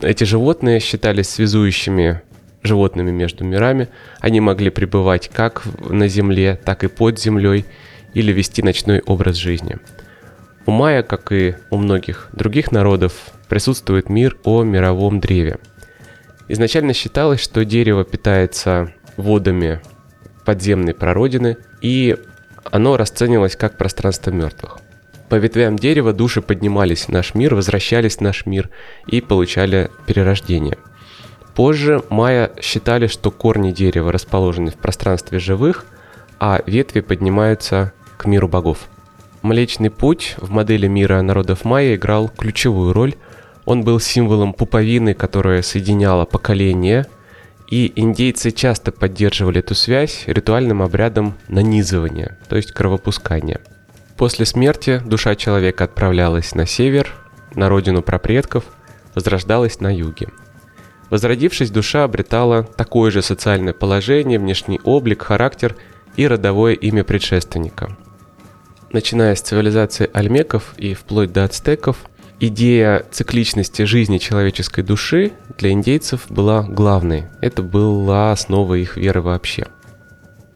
Эти 0.00 0.24
животные 0.24 0.80
считались 0.80 1.28
связующими 1.28 2.22
животными 2.62 3.10
между 3.10 3.44
мирами. 3.44 3.90
Они 4.18 4.40
могли 4.40 4.70
пребывать 4.70 5.28
как 5.28 5.64
на 5.78 6.08
земле, 6.08 6.58
так 6.64 6.84
и 6.84 6.88
под 6.88 7.20
землей 7.20 7.66
или 8.14 8.32
вести 8.32 8.62
ночной 8.62 9.00
образ 9.00 9.36
жизни. 9.36 9.76
У 10.64 10.70
майя, 10.70 11.02
как 11.02 11.32
и 11.32 11.56
у 11.68 11.76
многих 11.76 12.30
других 12.32 12.72
народов, 12.72 13.12
присутствует 13.50 14.08
мир 14.08 14.38
о 14.44 14.62
мировом 14.62 15.20
древе. 15.20 15.58
Изначально 16.48 16.94
считалось, 16.94 17.40
что 17.40 17.66
дерево 17.66 18.04
питается 18.04 18.90
водами 19.18 19.82
подземной 20.46 20.94
прародины, 20.94 21.58
и 21.82 22.16
оно 22.64 22.96
расценивалось 22.96 23.56
как 23.56 23.76
пространство 23.76 24.30
мертвых. 24.30 24.78
По 25.28 25.36
ветвям 25.36 25.76
дерева 25.76 26.12
души 26.12 26.42
поднимались 26.42 27.04
в 27.04 27.08
наш 27.10 27.34
мир, 27.34 27.54
возвращались 27.54 28.16
в 28.16 28.20
наш 28.20 28.46
мир 28.46 28.68
и 29.06 29.20
получали 29.20 29.90
перерождение. 30.06 30.76
Позже 31.54 32.02
майя 32.08 32.50
считали, 32.60 33.06
что 33.06 33.30
корни 33.30 33.70
дерева 33.70 34.10
расположены 34.12 34.70
в 34.70 34.76
пространстве 34.76 35.38
живых, 35.38 35.84
а 36.40 36.60
ветви 36.66 37.00
поднимаются 37.00 37.92
к 38.16 38.24
миру 38.26 38.48
богов. 38.48 38.88
Млечный 39.42 39.90
путь 39.90 40.34
в 40.38 40.50
модели 40.50 40.86
мира 40.86 41.20
народов 41.22 41.64
майя 41.64 41.94
играл 41.94 42.28
ключевую 42.28 42.92
роль. 42.92 43.14
Он 43.64 43.82
был 43.84 44.00
символом 44.00 44.52
пуповины, 44.52 45.14
которая 45.14 45.62
соединяла 45.62 46.24
поколения, 46.24 47.06
и 47.70 47.92
индейцы 47.94 48.50
часто 48.50 48.90
поддерживали 48.92 49.60
эту 49.60 49.74
связь 49.74 50.24
ритуальным 50.26 50.82
обрядом 50.82 51.36
нанизывания, 51.48 52.36
то 52.48 52.56
есть 52.56 52.72
кровопускания. 52.72 53.60
После 54.16 54.44
смерти 54.44 55.00
душа 55.04 55.36
человека 55.36 55.84
отправлялась 55.84 56.54
на 56.54 56.66
север, 56.66 57.14
на 57.54 57.68
родину 57.68 58.02
прапредков, 58.02 58.64
возрождалась 59.14 59.80
на 59.80 59.94
юге. 59.94 60.28
Возродившись, 61.08 61.70
душа 61.70 62.04
обретала 62.04 62.64
такое 62.64 63.10
же 63.10 63.22
социальное 63.22 63.72
положение, 63.72 64.38
внешний 64.38 64.80
облик, 64.84 65.22
характер 65.22 65.76
и 66.16 66.26
родовое 66.26 66.74
имя 66.74 67.02
предшественника. 67.02 67.96
Начиная 68.92 69.34
с 69.36 69.40
цивилизации 69.40 70.10
альмеков 70.12 70.74
и 70.76 70.94
вплоть 70.94 71.32
до 71.32 71.44
ацтеков, 71.44 71.98
идея 72.40 73.04
цикличности 73.10 73.82
жизни 73.82 74.18
человеческой 74.18 74.82
души 74.82 75.32
для 75.58 75.70
индейцев 75.70 76.26
была 76.30 76.62
главной. 76.62 77.26
Это 77.40 77.62
была 77.62 78.32
основа 78.32 78.74
их 78.74 78.96
веры 78.96 79.20
вообще. 79.20 79.66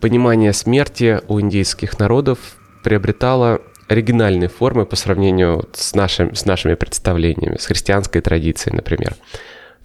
Понимание 0.00 0.52
смерти 0.52 1.20
у 1.28 1.40
индейских 1.40 1.98
народов 1.98 2.38
приобретало 2.82 3.60
оригинальные 3.88 4.48
формы 4.48 4.86
по 4.86 4.96
сравнению 4.96 5.68
с, 5.74 5.94
нашим, 5.94 6.34
с 6.34 6.46
нашими 6.46 6.74
представлениями, 6.74 7.58
с 7.58 7.66
христианской 7.66 8.22
традицией, 8.22 8.74
например. 8.74 9.14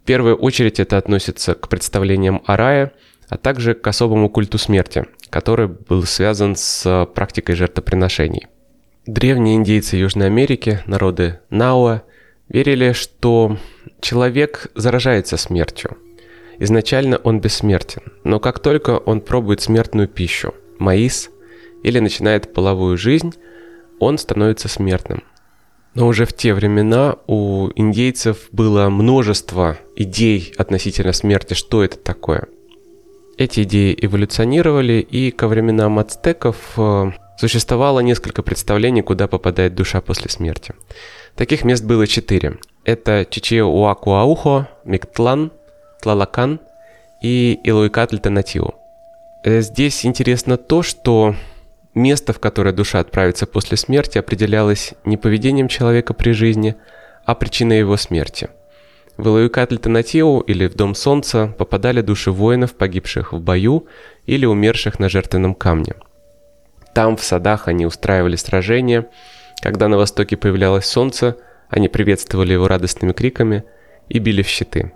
В 0.02 0.06
первую 0.06 0.36
очередь 0.38 0.80
это 0.80 0.98
относится 0.98 1.54
к 1.54 1.68
представлениям 1.68 2.42
о 2.46 2.56
рае, 2.56 2.94
а 3.28 3.38
также 3.38 3.74
к 3.74 3.86
особому 3.86 4.30
культу 4.30 4.58
смерти, 4.58 5.06
который 5.30 5.68
был 5.68 6.04
связан 6.04 6.56
с 6.56 7.06
практикой 7.14 7.56
жертвоприношений– 7.56 8.48
Древние 9.06 9.56
индейцы 9.56 9.96
Южной 9.96 10.28
Америки, 10.28 10.82
народы 10.86 11.40
Науа, 11.50 12.04
верили, 12.50 12.92
что 12.92 13.58
человек 14.02 14.68
заражается 14.76 15.38
смертью. 15.38 15.98
Изначально 16.60 17.18
он 17.18 17.40
бессмертен, 17.40 18.02
но 18.26 18.40
как 18.40 18.60
только 18.60 18.98
он 18.98 19.22
пробует 19.22 19.62
смертную 19.62 20.10
пищу, 20.10 20.54
маис, 20.78 21.30
или 21.82 22.00
начинает 22.00 22.54
половую 22.54 22.98
жизнь, 22.98 23.34
он 24.00 24.18
становится 24.18 24.68
смертным. 24.68 25.24
Но 25.96 26.08
уже 26.08 26.26
в 26.26 26.34
те 26.34 26.54
времена 26.54 27.16
у 27.26 27.70
индейцев 27.76 28.50
было 28.52 28.90
множество 28.90 29.78
идей 29.96 30.54
относительно 30.58 31.14
смерти, 31.14 31.54
что 31.54 31.84
это 31.84 31.98
такое. 31.98 32.48
Эти 33.38 33.64
идеи 33.64 33.98
эволюционировали, 34.00 35.00
и 35.00 35.32
ко 35.32 35.48
временам 35.48 35.98
ацтеков 35.98 36.58
э, 36.78 37.12
Существовало 37.40 38.02
несколько 38.02 38.44
представлений, 38.44 39.02
куда 39.02 39.30
попадает 39.30 39.74
душа 39.74 40.02
после 40.02 40.30
смерти. 40.30 40.74
Таких 41.38 41.64
мест 41.64 41.86
было 41.86 42.06
четыре. 42.06 42.58
Это 42.84 43.26
Чичиуакуаухо, 43.30 44.68
Миктлан, 44.84 45.54
Тлалакан 46.02 46.60
и 47.22 47.58
Илуикатль-Танатиу. 47.64 48.74
Э, 49.46 49.62
здесь 49.62 50.06
интересно 50.06 50.58
то, 50.58 50.84
что 50.84 51.34
место, 51.96 52.34
в 52.34 52.40
которое 52.40 52.74
душа 52.74 53.00
отправится 53.00 53.46
после 53.46 53.78
смерти, 53.78 54.18
определялось 54.18 54.94
не 55.06 55.16
поведением 55.16 55.70
человека 55.70 56.14
при 56.14 56.32
жизни, 56.32 56.76
а 57.24 57.36
причиной 57.36 57.80
его 57.80 57.96
смерти. 57.96 58.50
В 59.16 59.30
Илуикатль-Танатиу 59.30 60.42
или 60.42 60.68
в 60.68 60.76
Дом 60.76 60.94
Солнца 60.94 61.56
попадали 61.58 62.02
души 62.02 62.32
воинов, 62.32 62.74
погибших 62.74 63.32
в 63.32 63.40
бою 63.40 63.88
или 64.26 64.46
умерших 64.46 65.00
на 65.00 65.08
жертвенном 65.08 65.56
камне– 65.56 65.94
там, 66.94 67.18
в 67.18 67.24
садах, 67.24 67.68
они 67.68 67.86
устраивали 67.86 68.36
сражения. 68.36 69.08
Когда 69.62 69.88
на 69.88 69.98
востоке 69.98 70.38
появлялось 70.38 70.86
солнце, 70.86 71.38
они 71.70 71.88
приветствовали 71.88 72.54
его 72.54 72.68
радостными 72.68 73.14
криками 73.14 73.64
и 74.08 74.20
били 74.20 74.42
в 74.42 74.48
щиты. 74.48 74.92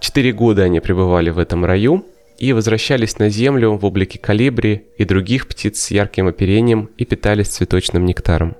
Четыре 0.00 0.32
года 0.32 0.62
они 0.64 0.80
пребывали 0.80 1.30
в 1.30 1.38
этом 1.38 1.64
раю 1.64 2.04
и 2.38 2.52
возвращались 2.52 3.18
на 3.18 3.28
землю 3.28 3.76
в 3.76 3.84
облике 3.84 4.18
калибри 4.18 4.86
и 4.96 5.04
других 5.04 5.46
птиц 5.46 5.80
с 5.80 5.90
ярким 5.90 6.26
оперением 6.26 6.90
и 6.96 7.04
питались 7.04 7.48
цветочным 7.48 8.04
нектаром. 8.04 8.56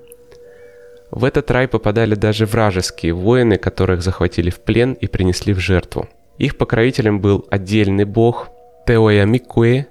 В 1.10 1.24
этот 1.24 1.50
рай 1.50 1.68
попадали 1.68 2.14
даже 2.14 2.46
вражеские 2.46 3.12
воины, 3.12 3.58
которых 3.58 4.02
захватили 4.02 4.50
в 4.50 4.60
плен 4.60 4.94
и 4.94 5.06
принесли 5.06 5.52
в 5.52 5.58
жертву. 5.58 6.08
Их 6.38 6.56
покровителем 6.56 7.20
был 7.20 7.46
отдельный 7.50 8.04
бог 8.04 8.48
Теоямикуэ 8.86 9.86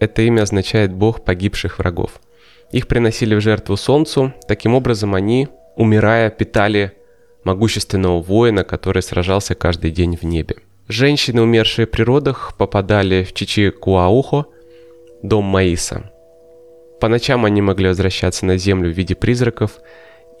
это 0.00 0.22
имя 0.22 0.42
означает 0.42 0.92
«бог 0.92 1.24
погибших 1.24 1.78
врагов». 1.78 2.20
Их 2.70 2.86
приносили 2.86 3.34
в 3.34 3.40
жертву 3.40 3.76
солнцу, 3.76 4.34
таким 4.46 4.74
образом 4.74 5.14
они, 5.14 5.48
умирая, 5.76 6.30
питали 6.30 6.92
могущественного 7.44 8.20
воина, 8.20 8.64
который 8.64 9.02
сражался 9.02 9.54
каждый 9.54 9.90
день 9.90 10.16
в 10.16 10.22
небе. 10.24 10.56
Женщины, 10.86 11.42
умершие 11.42 11.86
при 11.86 12.02
родах, 12.02 12.54
попадали 12.58 13.24
в 13.24 13.32
Чичикуаухо, 13.32 14.46
дом 15.22 15.44
Маиса. 15.44 16.10
По 17.00 17.08
ночам 17.08 17.44
они 17.44 17.62
могли 17.62 17.88
возвращаться 17.88 18.44
на 18.44 18.56
землю 18.56 18.92
в 18.92 18.96
виде 18.96 19.14
призраков, 19.14 19.78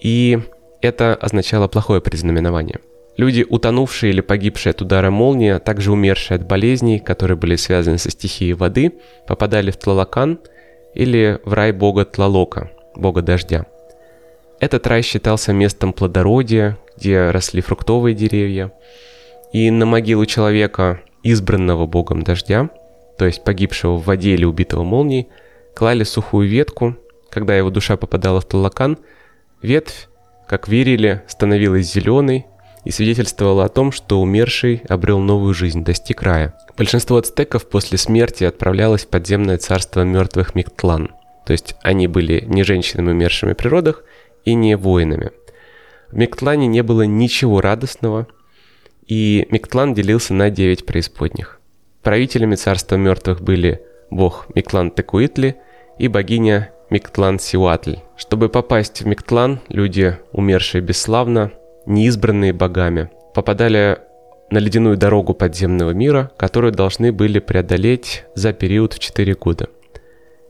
и 0.02 0.38
это 0.80 1.14
означало 1.14 1.68
плохое 1.68 2.00
предзнаменование. 2.00 2.80
Люди, 3.18 3.44
утонувшие 3.46 4.12
или 4.12 4.20
погибшие 4.20 4.70
от 4.70 4.80
удара 4.80 5.10
молнии, 5.10 5.50
а 5.50 5.58
также 5.58 5.90
умершие 5.90 6.36
от 6.36 6.46
болезней, 6.46 7.00
которые 7.00 7.36
были 7.36 7.56
связаны 7.56 7.98
со 7.98 8.12
стихией 8.12 8.52
воды, 8.52 8.92
попадали 9.26 9.72
в 9.72 9.76
Тлалакан 9.76 10.38
или 10.94 11.40
в 11.44 11.52
рай 11.52 11.72
бога 11.72 12.04
Тлалока, 12.04 12.70
бога 12.94 13.20
дождя. 13.20 13.66
Этот 14.60 14.86
рай 14.86 15.02
считался 15.02 15.52
местом 15.52 15.92
плодородия, 15.92 16.78
где 16.96 17.30
росли 17.30 17.60
фруктовые 17.60 18.14
деревья. 18.14 18.70
И 19.52 19.68
на 19.72 19.84
могилу 19.84 20.24
человека, 20.24 21.00
избранного 21.24 21.86
богом 21.86 22.22
дождя, 22.22 22.70
то 23.18 23.26
есть 23.26 23.42
погибшего 23.42 23.96
в 23.96 24.04
воде 24.04 24.34
или 24.34 24.44
убитого 24.44 24.84
молнией, 24.84 25.26
клали 25.74 26.04
сухую 26.04 26.48
ветку. 26.48 26.96
Когда 27.30 27.56
его 27.56 27.70
душа 27.70 27.96
попадала 27.96 28.40
в 28.40 28.44
Тлалакан, 28.46 28.96
ветвь, 29.60 30.08
как 30.46 30.68
верили, 30.68 31.22
становилась 31.26 31.92
зеленой, 31.92 32.46
и 32.84 32.90
свидетельствовало 32.90 33.64
о 33.64 33.68
том, 33.68 33.92
что 33.92 34.20
умерший 34.20 34.82
обрел 34.88 35.18
новую 35.18 35.54
жизнь, 35.54 35.84
достиг 35.84 36.22
рая. 36.22 36.54
Большинство 36.76 37.16
ацтеков 37.16 37.68
после 37.68 37.98
смерти 37.98 38.44
отправлялось 38.44 39.04
в 39.04 39.08
подземное 39.08 39.58
царство 39.58 40.02
мертвых 40.02 40.54
Миктлан, 40.54 41.10
то 41.46 41.52
есть 41.52 41.76
они 41.82 42.06
были 42.06 42.44
не 42.46 42.62
женщинами, 42.62 43.10
умершими 43.10 43.52
при 43.52 43.68
родах, 43.68 44.04
и 44.44 44.54
не 44.54 44.76
воинами. 44.76 45.30
В 46.10 46.16
Миктлане 46.16 46.66
не 46.66 46.82
было 46.82 47.02
ничего 47.02 47.60
радостного, 47.60 48.26
и 49.06 49.46
Миктлан 49.50 49.94
делился 49.94 50.34
на 50.34 50.50
девять 50.50 50.86
преисподних. 50.86 51.60
Правителями 52.02 52.54
царства 52.54 52.96
мертвых 52.96 53.42
были 53.42 53.82
бог 54.10 54.46
Миктлан 54.54 54.90
Текуитли 54.90 55.56
и 55.98 56.08
богиня 56.08 56.72
Миктлан 56.90 57.38
Сиуатль. 57.38 57.98
Чтобы 58.16 58.48
попасть 58.48 59.02
в 59.02 59.06
Миктлан, 59.06 59.60
люди, 59.68 60.16
умершие 60.32 60.80
бесславно, 60.80 61.52
неизбранные 61.88 62.52
богами, 62.52 63.10
попадали 63.34 63.98
на 64.50 64.58
ледяную 64.58 64.96
дорогу 64.96 65.34
подземного 65.34 65.90
мира, 65.90 66.30
которую 66.36 66.72
должны 66.72 67.12
были 67.12 67.38
преодолеть 67.38 68.24
за 68.34 68.52
период 68.52 68.94
в 68.94 68.98
4 68.98 69.34
года. 69.34 69.68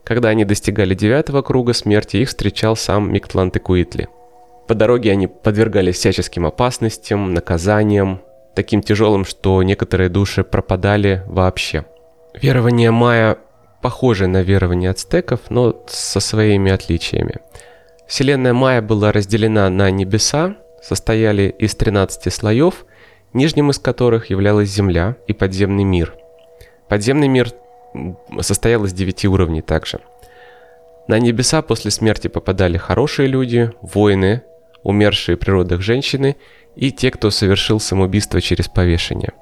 Когда 0.05 0.29
они 0.31 0.45
достигали 0.45 0.95
девятого 0.95 1.43
круга 1.43 1.73
смерти, 1.73 2.19
их 2.19 2.29
встречал 2.29 2.77
сам 2.77 3.13
Миктлан 3.13 3.51
Текуитли. 3.51 4.09
По 4.67 4.75
дороге 4.75 5.13
они 5.13 5.27
подвергались 5.27 5.97
всяческим 5.97 6.47
опасностям, 6.47 7.35
наказаниям, 7.35 8.21
таким 8.55 8.83
тяжелым, 8.83 9.25
что 9.25 9.63
некоторые 9.63 10.09
души 10.09 10.45
пропадали 10.45 11.23
вообще. 11.27 11.85
Верование 12.35 12.91
майя 12.91 13.39
похоже 13.83 14.27
на 14.27 14.43
верование 14.43 14.91
ацтеков, 14.91 15.51
но 15.51 15.85
со 15.87 16.21
своими 16.21 16.71
отличиями. 16.71 17.37
Вселенная 18.07 18.55
майя 18.55 18.83
была 18.83 19.13
разделена 19.13 19.69
на 19.71 19.91
небеса, 19.91 20.57
состояли 20.83 21.55
из 21.59 21.75
13 21.75 22.33
слоев, 22.33 22.87
нижним 23.33 23.71
из 23.71 23.79
которых 23.79 24.31
являлась 24.31 24.69
Земля 24.69 25.17
и 25.27 25.33
подземный 25.33 25.85
мир. 25.85 26.15
Подземный 26.89 27.29
мир 27.29 27.53
состоял 28.41 28.85
из 28.85 28.93
9 28.93 29.25
уровней 29.27 29.63
также. 29.63 30.01
На 31.07 31.19
небеса 31.19 31.63
после 31.63 31.91
смерти 31.91 32.29
попадали 32.29 32.77
хорошие 32.77 33.29
люди, 33.29 33.73
воины, 33.81 34.43
умершие 34.83 35.37
в 35.37 35.41
природах 35.41 35.81
женщины 35.81 36.37
и 36.77 36.93
те, 36.93 37.11
кто 37.11 37.31
совершил 37.31 37.81
самоубийство 37.81 38.41
через 38.41 38.69
повешение. 38.69 39.33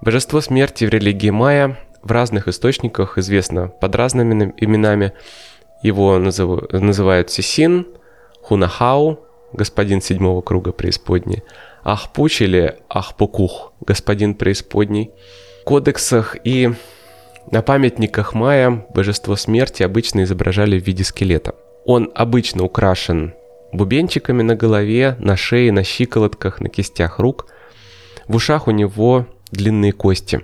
Божество 0.00 0.40
смерти 0.40 0.84
в 0.84 0.90
религии 0.90 1.30
майя 1.30 1.78
в 2.02 2.10
разных 2.10 2.48
источниках 2.48 3.18
известно 3.18 3.68
под 3.68 3.94
разными 3.94 4.54
именами. 4.56 5.12
Его 5.82 6.18
назыв... 6.18 6.70
называют 6.72 7.30
Сисин, 7.30 7.86
Хунахау, 8.42 9.20
господин 9.52 10.00
седьмого 10.00 10.40
круга 10.40 10.72
преисподней, 10.72 11.42
Ахпуч 11.84 12.42
или 12.42 12.76
Ахпукух, 12.88 13.72
господин 13.80 14.34
преисподней. 14.34 15.10
Кодексах 15.64 16.36
и 16.44 16.72
на 17.50 17.62
памятниках 17.62 18.34
майя 18.34 18.84
божество 18.94 19.36
смерти 19.36 19.82
обычно 19.82 20.24
изображали 20.24 20.78
в 20.78 20.86
виде 20.86 21.04
скелета. 21.04 21.54
Он 21.86 22.10
обычно 22.14 22.64
украшен 22.64 23.34
бубенчиками 23.72 24.42
на 24.42 24.54
голове, 24.54 25.16
на 25.18 25.36
шее, 25.36 25.72
на 25.72 25.82
щиколотках, 25.82 26.60
на 26.60 26.68
кистях 26.68 27.18
рук. 27.18 27.46
В 28.26 28.36
ушах 28.36 28.68
у 28.68 28.70
него 28.70 29.26
длинные 29.50 29.92
кости. 29.92 30.40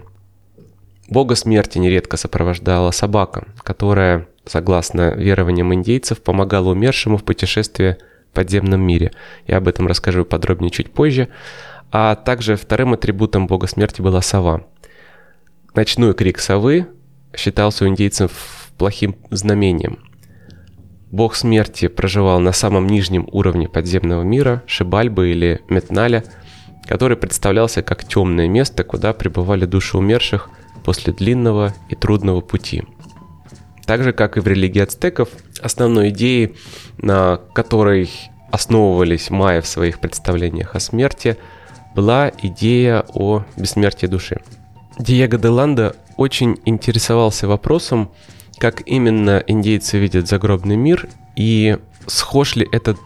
Бога 1.09 1.35
смерти 1.35 1.79
нередко 1.79 2.17
сопровождала 2.17 2.91
собака, 2.91 3.49
которая, 3.63 4.27
согласно 4.47 5.11
верованиям 5.15 5.75
индейцев, 5.75 6.23
помогала 6.23 6.71
умершему 6.71 7.19
в 7.19 7.25
путешествии 7.25 7.99
подземном 8.35 8.83
мире. 8.83 9.13
Я 9.47 9.57
об 9.57 9.69
этом 9.69 9.87
расскажу 9.87 10.25
подробнее 10.25 10.71
чуть 10.71 10.93
позже. 10.93 11.29
А 11.91 12.17
также 12.17 12.57
вторым 12.57 12.93
атрибутом 12.93 13.47
бога 13.47 13.67
смерти 13.67 14.03
была 14.03 14.21
сова. 14.21 14.67
Ночной 15.75 16.13
крик 16.13 16.39
совы 16.41 16.89
считался 17.35 17.85
у 17.85 17.89
индейцев 17.89 18.71
плохим 18.77 19.17
знамением– 19.31 20.01
Бог 21.15 21.37
смерти 21.37 21.87
проживал 21.87 22.41
на 22.41 22.51
самом 22.51 22.89
нижнем 22.89 23.29
уровне 23.31 23.69
подземного 23.69 24.25
мира, 24.25 24.65
Шибальбы 24.67 25.31
или 25.31 25.61
Метналя, 25.69 26.25
который 26.89 27.17
представлялся 27.17 27.83
как 27.83 28.05
темное 28.05 28.49
место, 28.49 28.83
куда 28.83 29.13
пребывали 29.13 29.65
души 29.65 29.97
умерших 29.97 30.51
после 30.85 31.13
длинного 31.13 31.73
и 31.89 31.95
трудного 31.95 32.41
пути. 32.41 32.83
Так 33.87 34.03
же, 34.03 34.13
как 34.13 34.37
и 34.37 34.41
в 34.41 34.47
религии 34.47 34.81
ацтеков, 34.81 35.29
основной 35.61 36.11
идеей, 36.11 36.55
на 36.99 37.41
которой 37.55 38.11
основывались 38.51 39.31
майя 39.31 39.61
в 39.61 39.67
своих 39.67 40.01
представлениях 40.01 40.75
о 40.75 40.81
смерти, 40.81 41.37
была 41.95 42.33
идея 42.43 43.05
о 43.13 43.45
бессмертии 43.57 44.07
души. 44.07 44.41
Диего 44.99 45.39
де 45.39 45.49
Ландо 45.49 45.97
очень 46.17 46.59
интересовался 46.65 47.49
вопросом, 47.49 48.11
как 48.59 48.87
именно 48.87 49.43
индейцы 49.47 49.99
видят 49.99 50.29
загробный 50.29 50.77
мир 50.77 51.09
и 51.37 51.79
схож 52.07 52.57
ли 52.57 52.69
этот 52.71 52.99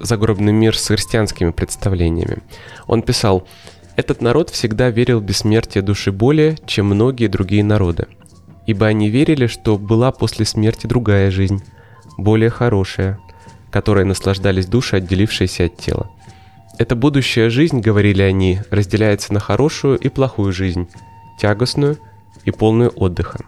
загробный 0.00 0.52
мир 0.52 0.76
с 0.76 0.88
христианскими 0.88 1.50
представлениями. 1.50 2.38
Он 2.86 3.02
писал, 3.02 3.46
«Этот 3.96 4.22
народ 4.22 4.50
всегда 4.50 4.90
верил 4.90 5.20
в 5.20 5.24
бессмертие 5.24 5.82
души 5.82 6.10
более, 6.10 6.56
чем 6.66 6.86
многие 6.86 7.28
другие 7.28 7.62
народы, 7.62 8.08
ибо 8.66 8.86
они 8.86 9.08
верили, 9.08 9.46
что 9.46 9.78
была 9.78 10.12
после 10.12 10.44
смерти 10.44 10.86
другая 10.86 11.30
жизнь, 11.30 11.62
более 12.16 12.50
хорошая, 12.50 13.18
которой 13.70 14.04
наслаждались 14.04 14.66
души, 14.66 14.96
отделившиеся 14.96 15.64
от 15.64 15.76
тела. 15.76 16.10
Эта 16.78 16.96
будущая 16.96 17.50
жизнь, 17.50 17.80
говорили 17.80 18.22
они, 18.22 18.60
разделяется 18.70 19.32
на 19.32 19.40
хорошую 19.40 19.98
и 19.98 20.08
плохую 20.08 20.52
жизнь, 20.52 20.88
тягостную 21.40 21.98
и 22.44 22.50
полную 22.50 22.90
отдыха. 22.90 23.40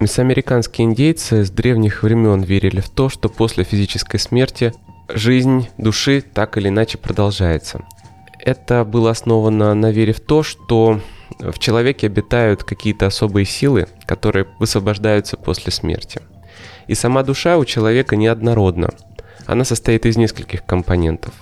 Месоамериканские 0.00 0.86
индейцы 0.86 1.44
с 1.44 1.50
древних 1.50 2.02
времен 2.02 2.42
верили 2.42 2.80
в 2.80 2.90
то, 2.90 3.08
что 3.08 3.28
после 3.28 3.64
физической 3.64 4.18
смерти 4.18 4.74
жизнь 5.08 5.68
души 5.78 6.20
так 6.20 6.56
или 6.58 6.68
иначе 6.68 6.98
продолжается. 6.98 7.80
Это 8.38 8.84
было 8.84 9.10
основано 9.10 9.72
на 9.74 9.90
вере 9.90 10.12
в 10.12 10.20
то, 10.20 10.42
что 10.42 11.00
в 11.38 11.58
человеке 11.58 12.06
обитают 12.06 12.64
какие-то 12.64 13.06
особые 13.06 13.44
силы, 13.44 13.88
которые 14.06 14.46
высвобождаются 14.58 15.36
после 15.36 15.72
смерти. 15.72 16.20
И 16.86 16.94
сама 16.94 17.22
душа 17.22 17.58
у 17.58 17.64
человека 17.64 18.16
неоднородна. 18.16 18.90
Она 19.46 19.64
состоит 19.64 20.06
из 20.06 20.16
нескольких 20.16 20.64
компонентов. 20.64 21.34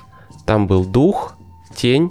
Там 0.47 0.67
был 0.67 0.85
дух, 0.85 1.35
тень 1.75 2.11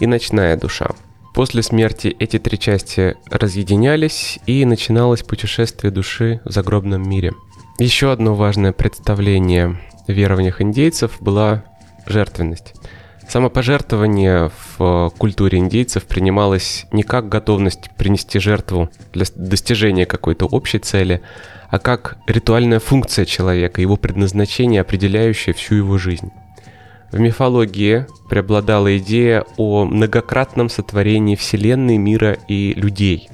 и 0.00 0.06
ночная 0.06 0.56
душа. 0.56 0.90
После 1.34 1.62
смерти 1.64 2.14
эти 2.20 2.38
три 2.38 2.58
части 2.58 3.16
разъединялись, 3.28 4.38
и 4.46 4.64
начиналось 4.64 5.22
путешествие 5.22 5.90
души 5.90 6.40
в 6.44 6.50
загробном 6.50 7.08
мире. 7.08 7.32
Еще 7.78 8.12
одно 8.12 8.36
важное 8.36 8.72
представление 8.72 9.80
в 10.06 10.12
верованиях 10.12 10.60
индейцев 10.60 11.16
была 11.20 11.64
жертвенность. 12.06 12.73
Самопожертвование 13.28 14.50
в 14.78 15.10
культуре 15.18 15.58
индейцев 15.58 16.04
принималось 16.04 16.86
не 16.92 17.02
как 17.02 17.28
готовность 17.28 17.90
принести 17.96 18.38
жертву 18.38 18.90
для 19.12 19.24
достижения 19.34 20.06
какой-то 20.06 20.46
общей 20.46 20.78
цели, 20.78 21.20
а 21.68 21.78
как 21.78 22.18
ритуальная 22.26 22.78
функция 22.78 23.24
человека, 23.24 23.80
его 23.80 23.96
предназначение, 23.96 24.82
определяющее 24.82 25.54
всю 25.54 25.76
его 25.76 25.98
жизнь. 25.98 26.30
В 27.10 27.18
мифологии 27.18 28.06
преобладала 28.28 28.96
идея 28.98 29.44
о 29.56 29.84
многократном 29.84 30.68
сотворении 30.68 31.36
Вселенной, 31.36 31.96
мира 31.96 32.36
и 32.48 32.74
людей. 32.74 33.28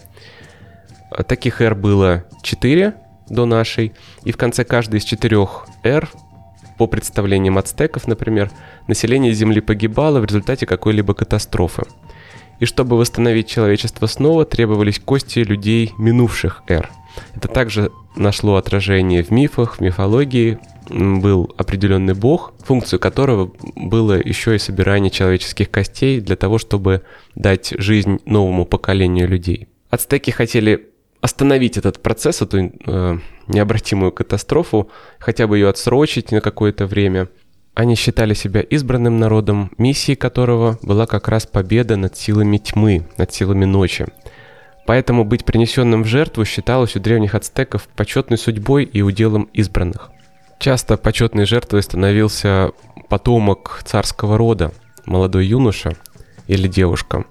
Таких 1.26 1.60
эр 1.60 1.74
было 1.74 2.24
четыре 2.42 2.94
до 3.28 3.46
нашей, 3.46 3.92
и 4.24 4.32
в 4.32 4.36
конце 4.36 4.64
каждой 4.64 5.00
из 5.00 5.04
четырех 5.04 5.66
эр, 5.82 6.08
по 6.80 6.86
представлениям 6.86 7.58
ацтеков, 7.58 8.08
например, 8.08 8.50
население 8.86 9.34
Земли 9.34 9.60
погибало 9.60 10.18
в 10.18 10.24
результате 10.24 10.64
какой-либо 10.64 11.12
катастрофы. 11.12 11.82
И 12.58 12.64
чтобы 12.64 12.96
восстановить 12.96 13.48
человечество 13.48 14.06
снова, 14.06 14.46
требовались 14.46 14.98
кости 14.98 15.40
людей 15.40 15.92
минувших 15.98 16.62
эр. 16.68 16.88
Это 17.34 17.48
также 17.48 17.92
нашло 18.16 18.56
отражение 18.56 19.22
в 19.22 19.30
мифах, 19.30 19.76
в 19.76 19.80
мифологии, 19.82 20.58
был 20.88 21.52
определенный 21.58 22.14
бог, 22.14 22.54
функцию 22.64 22.98
которого 22.98 23.52
было 23.76 24.14
еще 24.14 24.56
и 24.56 24.58
собирание 24.58 25.10
человеческих 25.10 25.70
костей 25.70 26.18
для 26.22 26.36
того, 26.36 26.56
чтобы 26.56 27.02
дать 27.34 27.74
жизнь 27.76 28.20
новому 28.24 28.64
поколению 28.64 29.28
людей. 29.28 29.68
Ацтеки 29.90 30.30
хотели 30.30 30.88
остановить 31.20 31.76
этот 31.76 32.02
процесс, 32.02 32.42
эту 32.42 32.72
э, 32.86 33.18
необратимую 33.46 34.12
катастрофу, 34.12 34.90
хотя 35.18 35.46
бы 35.46 35.58
ее 35.58 35.68
отсрочить 35.68 36.32
на 36.32 36.40
какое-то 36.40 36.86
время. 36.86 37.28
Они 37.74 37.94
считали 37.94 38.34
себя 38.34 38.60
избранным 38.62 39.18
народом, 39.18 39.70
миссией 39.78 40.16
которого 40.16 40.78
была 40.82 41.06
как 41.06 41.28
раз 41.28 41.46
победа 41.46 41.96
над 41.96 42.16
силами 42.16 42.58
тьмы, 42.58 43.06
над 43.16 43.32
силами 43.32 43.64
ночи. 43.64 44.06
Поэтому 44.86 45.24
быть 45.24 45.44
принесенным 45.44 46.02
в 46.02 46.06
жертву 46.06 46.44
считалось 46.44 46.96
у 46.96 47.00
древних 47.00 47.34
ацтеков 47.34 47.86
почетной 47.94 48.38
судьбой 48.38 48.84
и 48.84 49.02
уделом 49.02 49.44
избранных. 49.52 50.10
Часто 50.58 50.96
почетной 50.96 51.46
жертвой 51.46 51.82
становился 51.82 52.72
потомок 53.08 53.82
царского 53.84 54.36
рода, 54.36 54.72
молодой 55.06 55.46
юноша 55.46 55.96
или 56.48 56.66
девушка, 56.66 57.24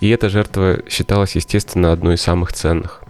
и 0.00 0.10
эта 0.10 0.28
жертва 0.28 0.80
считалась, 0.88 1.36
естественно, 1.36 1.92
одной 1.92 2.16
из 2.16 2.22
самых 2.22 2.52
ценных. 2.52 3.05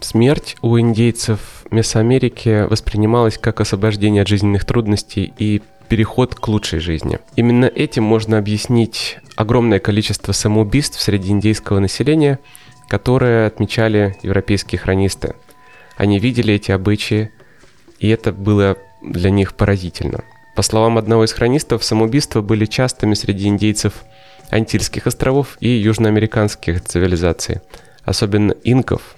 Смерть 0.00 0.56
у 0.62 0.78
индейцев 0.78 1.64
Месоамерики 1.70 2.66
воспринималась 2.68 3.38
как 3.38 3.60
освобождение 3.60 4.22
от 4.22 4.28
жизненных 4.28 4.64
трудностей 4.64 5.32
и 5.38 5.62
переход 5.88 6.34
к 6.34 6.48
лучшей 6.48 6.80
жизни. 6.80 7.18
Именно 7.36 7.66
этим 7.66 8.04
можно 8.04 8.38
объяснить 8.38 9.18
огромное 9.36 9.78
количество 9.78 10.32
самоубийств 10.32 11.00
среди 11.00 11.30
индейского 11.30 11.78
населения, 11.78 12.38
которые 12.88 13.46
отмечали 13.46 14.16
европейские 14.22 14.78
хронисты. 14.78 15.34
Они 15.96 16.18
видели 16.18 16.54
эти 16.54 16.72
обычаи, 16.72 17.30
и 17.98 18.08
это 18.08 18.32
было 18.32 18.76
для 19.02 19.30
них 19.30 19.54
поразительно. 19.54 20.24
По 20.54 20.62
словам 20.62 20.98
одного 20.98 21.24
из 21.24 21.32
хронистов, 21.32 21.84
самоубийства 21.84 22.40
были 22.40 22.64
частыми 22.66 23.14
среди 23.14 23.48
индейцев 23.48 24.04
Антильских 24.50 25.06
островов 25.06 25.56
и 25.60 25.68
южноамериканских 25.68 26.82
цивилизаций, 26.82 27.60
особенно 28.04 28.52
инков. 28.62 29.16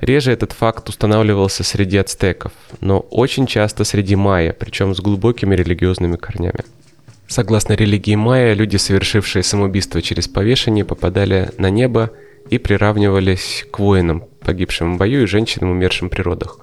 Реже 0.00 0.32
этот 0.32 0.52
факт 0.52 0.88
устанавливался 0.88 1.64
среди 1.64 1.96
ацтеков, 1.96 2.52
но 2.80 3.00
очень 3.00 3.46
часто 3.46 3.84
среди 3.84 4.14
майя, 4.14 4.52
причем 4.52 4.94
с 4.94 5.00
глубокими 5.00 5.56
религиозными 5.56 6.16
корнями. 6.16 6.64
Согласно 7.26 7.74
религии 7.74 8.14
майя, 8.14 8.54
люди, 8.54 8.76
совершившие 8.76 9.42
самоубийство 9.42 10.00
через 10.00 10.28
повешение, 10.28 10.84
попадали 10.84 11.50
на 11.58 11.68
небо 11.68 12.10
и 12.48 12.58
приравнивались 12.58 13.66
к 13.70 13.80
воинам, 13.80 14.24
погибшим 14.40 14.94
в 14.94 14.98
бою 14.98 15.24
и 15.24 15.26
женщинам, 15.26 15.70
умершим 15.70 16.08
при 16.08 16.22
родах. 16.22 16.60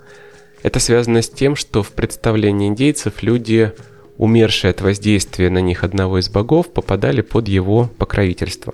Это 0.64 0.80
связано 0.80 1.22
с 1.22 1.30
тем, 1.30 1.56
что 1.56 1.84
в 1.84 1.92
представлении 1.92 2.68
индейцев 2.68 3.22
люди, 3.22 3.74
умершие 4.18 4.72
от 4.72 4.82
воздействия 4.82 5.52
на 5.52 5.60
них 5.60 5.84
одного 5.84 6.20
из 6.20 6.30
богов, 6.30 6.74
попадали 6.74 7.22
под 7.22 7.48
его 7.48 7.92
покровительство. 8.00 8.74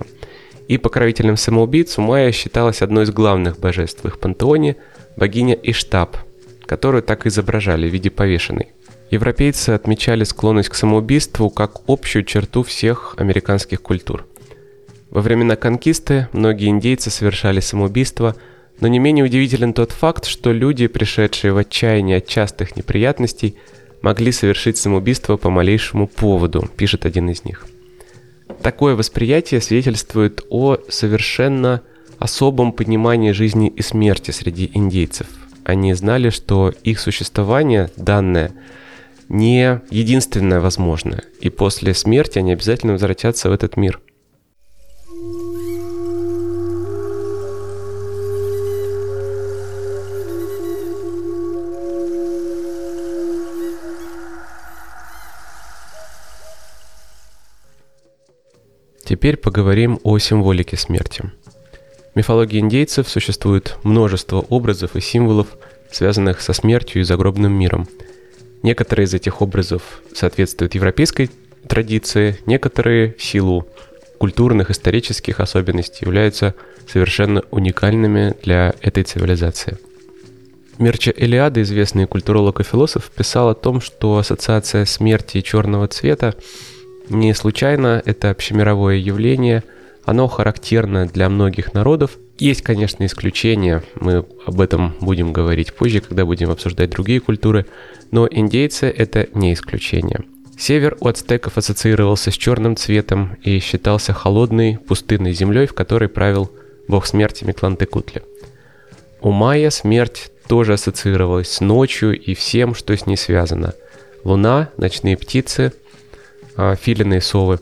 И 0.72 0.78
покровителем 0.78 1.36
самоубийц 1.36 1.98
у 1.98 2.00
майя 2.00 2.32
считалась 2.32 2.80
одной 2.80 3.04
из 3.04 3.10
главных 3.10 3.58
божеств 3.58 4.04
в 4.04 4.08
их 4.08 4.18
пантеоне– 4.18 4.76
богиня 5.18 5.52
Иштаб, 5.52 6.16
которую 6.64 7.02
так 7.02 7.26
изображали 7.26 7.86
в 7.86 7.92
виде 7.92 8.08
повешенной. 8.10 8.68
Европейцы 9.10 9.68
отмечали 9.68 10.24
склонность 10.24 10.70
к 10.70 10.74
самоубийству 10.74 11.50
как 11.50 11.82
общую 11.88 12.24
черту 12.24 12.62
всех 12.62 13.16
американских 13.18 13.82
культур. 13.82 14.24
Во 15.10 15.20
времена 15.20 15.56
конкисты 15.56 16.28
многие 16.32 16.68
индейцы 16.68 17.10
совершали 17.10 17.60
самоубийство, 17.60 18.34
но 18.80 18.88
не 18.88 18.98
менее 18.98 19.26
удивителен 19.26 19.74
тот 19.74 19.92
факт, 19.92 20.24
что 20.24 20.52
люди, 20.52 20.86
пришедшие 20.86 21.52
в 21.52 21.58
отчаяние 21.58 22.16
от 22.16 22.26
частых 22.26 22.76
неприятностей, 22.76 23.56
могли 24.00 24.32
совершить 24.32 24.78
самоубийство 24.78 25.36
по 25.36 25.50
малейшему 25.50 26.06
поводу, 26.06 26.66
пишет 26.78 27.04
один 27.04 27.28
из 27.28 27.44
них. 27.44 27.66
Такое 28.60 28.94
восприятие 28.94 29.60
свидетельствует 29.60 30.42
о 30.50 30.78
совершенно 30.88 31.82
особом 32.18 32.72
понимании 32.72 33.32
жизни 33.32 33.68
и 33.68 33.82
смерти 33.82 34.30
среди 34.30 34.70
индейцев. 34.74 35.26
Они 35.64 35.94
знали, 35.94 36.30
что 36.30 36.72
их 36.82 37.00
существование, 37.00 37.90
данное, 37.96 38.52
не 39.28 39.80
единственное 39.90 40.60
возможное, 40.60 41.22
и 41.40 41.48
после 41.48 41.94
смерти 41.94 42.38
они 42.38 42.52
обязательно 42.52 42.92
возвратятся 42.92 43.48
в 43.48 43.52
этот 43.52 43.76
мир. 43.76 44.00
Теперь 59.22 59.36
поговорим 59.36 60.00
о 60.02 60.18
символике 60.18 60.76
смерти. 60.76 61.30
В 62.12 62.16
мифологии 62.16 62.58
индейцев 62.58 63.08
существует 63.08 63.76
множество 63.84 64.40
образов 64.40 64.96
и 64.96 65.00
символов, 65.00 65.46
связанных 65.92 66.40
со 66.40 66.52
смертью 66.52 67.02
и 67.02 67.04
загробным 67.04 67.52
миром. 67.52 67.86
Некоторые 68.64 69.04
из 69.04 69.14
этих 69.14 69.40
образов 69.40 70.02
соответствуют 70.12 70.74
европейской 70.74 71.30
традиции, 71.68 72.36
некоторые 72.46 73.14
силу 73.16 73.68
культурных, 74.18 74.72
исторических 74.72 75.38
особенностей 75.38 76.04
являются 76.04 76.56
совершенно 76.88 77.44
уникальными 77.52 78.34
для 78.42 78.74
этой 78.80 79.04
цивилизации. 79.04 79.78
Мерча 80.78 81.12
Элиада, 81.16 81.62
известный 81.62 82.08
культуролог 82.08 82.58
и 82.58 82.64
философ, 82.64 83.08
писал 83.12 83.50
о 83.50 83.54
том, 83.54 83.80
что 83.80 84.18
ассоциация 84.18 84.84
смерти 84.84 85.38
и 85.38 85.44
черного 85.44 85.86
цвета 85.86 86.34
не 87.12 87.34
случайно, 87.34 88.02
это 88.04 88.30
общемировое 88.30 88.96
явление, 88.96 89.62
оно 90.04 90.26
характерно 90.28 91.06
для 91.06 91.28
многих 91.28 91.74
народов. 91.74 92.18
Есть, 92.38 92.62
конечно, 92.62 93.04
исключения, 93.06 93.82
мы 94.00 94.24
об 94.46 94.60
этом 94.60 94.94
будем 95.00 95.32
говорить 95.32 95.74
позже, 95.74 96.00
когда 96.00 96.24
будем 96.24 96.50
обсуждать 96.50 96.90
другие 96.90 97.20
культуры, 97.20 97.66
но 98.10 98.26
индейцы 98.30 98.86
это 98.86 99.28
не 99.34 99.52
исключение. 99.52 100.20
Север 100.58 100.96
у 101.00 101.08
ацтеков 101.08 101.58
ассоциировался 101.58 102.30
с 102.30 102.34
черным 102.34 102.76
цветом 102.76 103.36
и 103.42 103.58
считался 103.58 104.12
холодной, 104.12 104.78
пустынной 104.78 105.32
землей, 105.32 105.66
в 105.66 105.74
которой 105.74 106.08
правил 106.08 106.50
бог 106.88 107.06
смерти 107.06 107.44
Миклантекутли. 107.44 108.22
У 109.20 109.30
майя 109.30 109.70
смерть 109.70 110.30
тоже 110.48 110.74
ассоциировалась 110.74 111.50
с 111.50 111.60
ночью 111.60 112.18
и 112.18 112.34
всем, 112.34 112.74
что 112.74 112.96
с 112.96 113.06
ней 113.06 113.16
связано. 113.16 113.74
Луна, 114.24 114.70
ночные 114.76 115.16
птицы, 115.16 115.72
а, 116.56 116.74
филины 116.76 117.16
и 117.16 117.20
совы. 117.20 117.60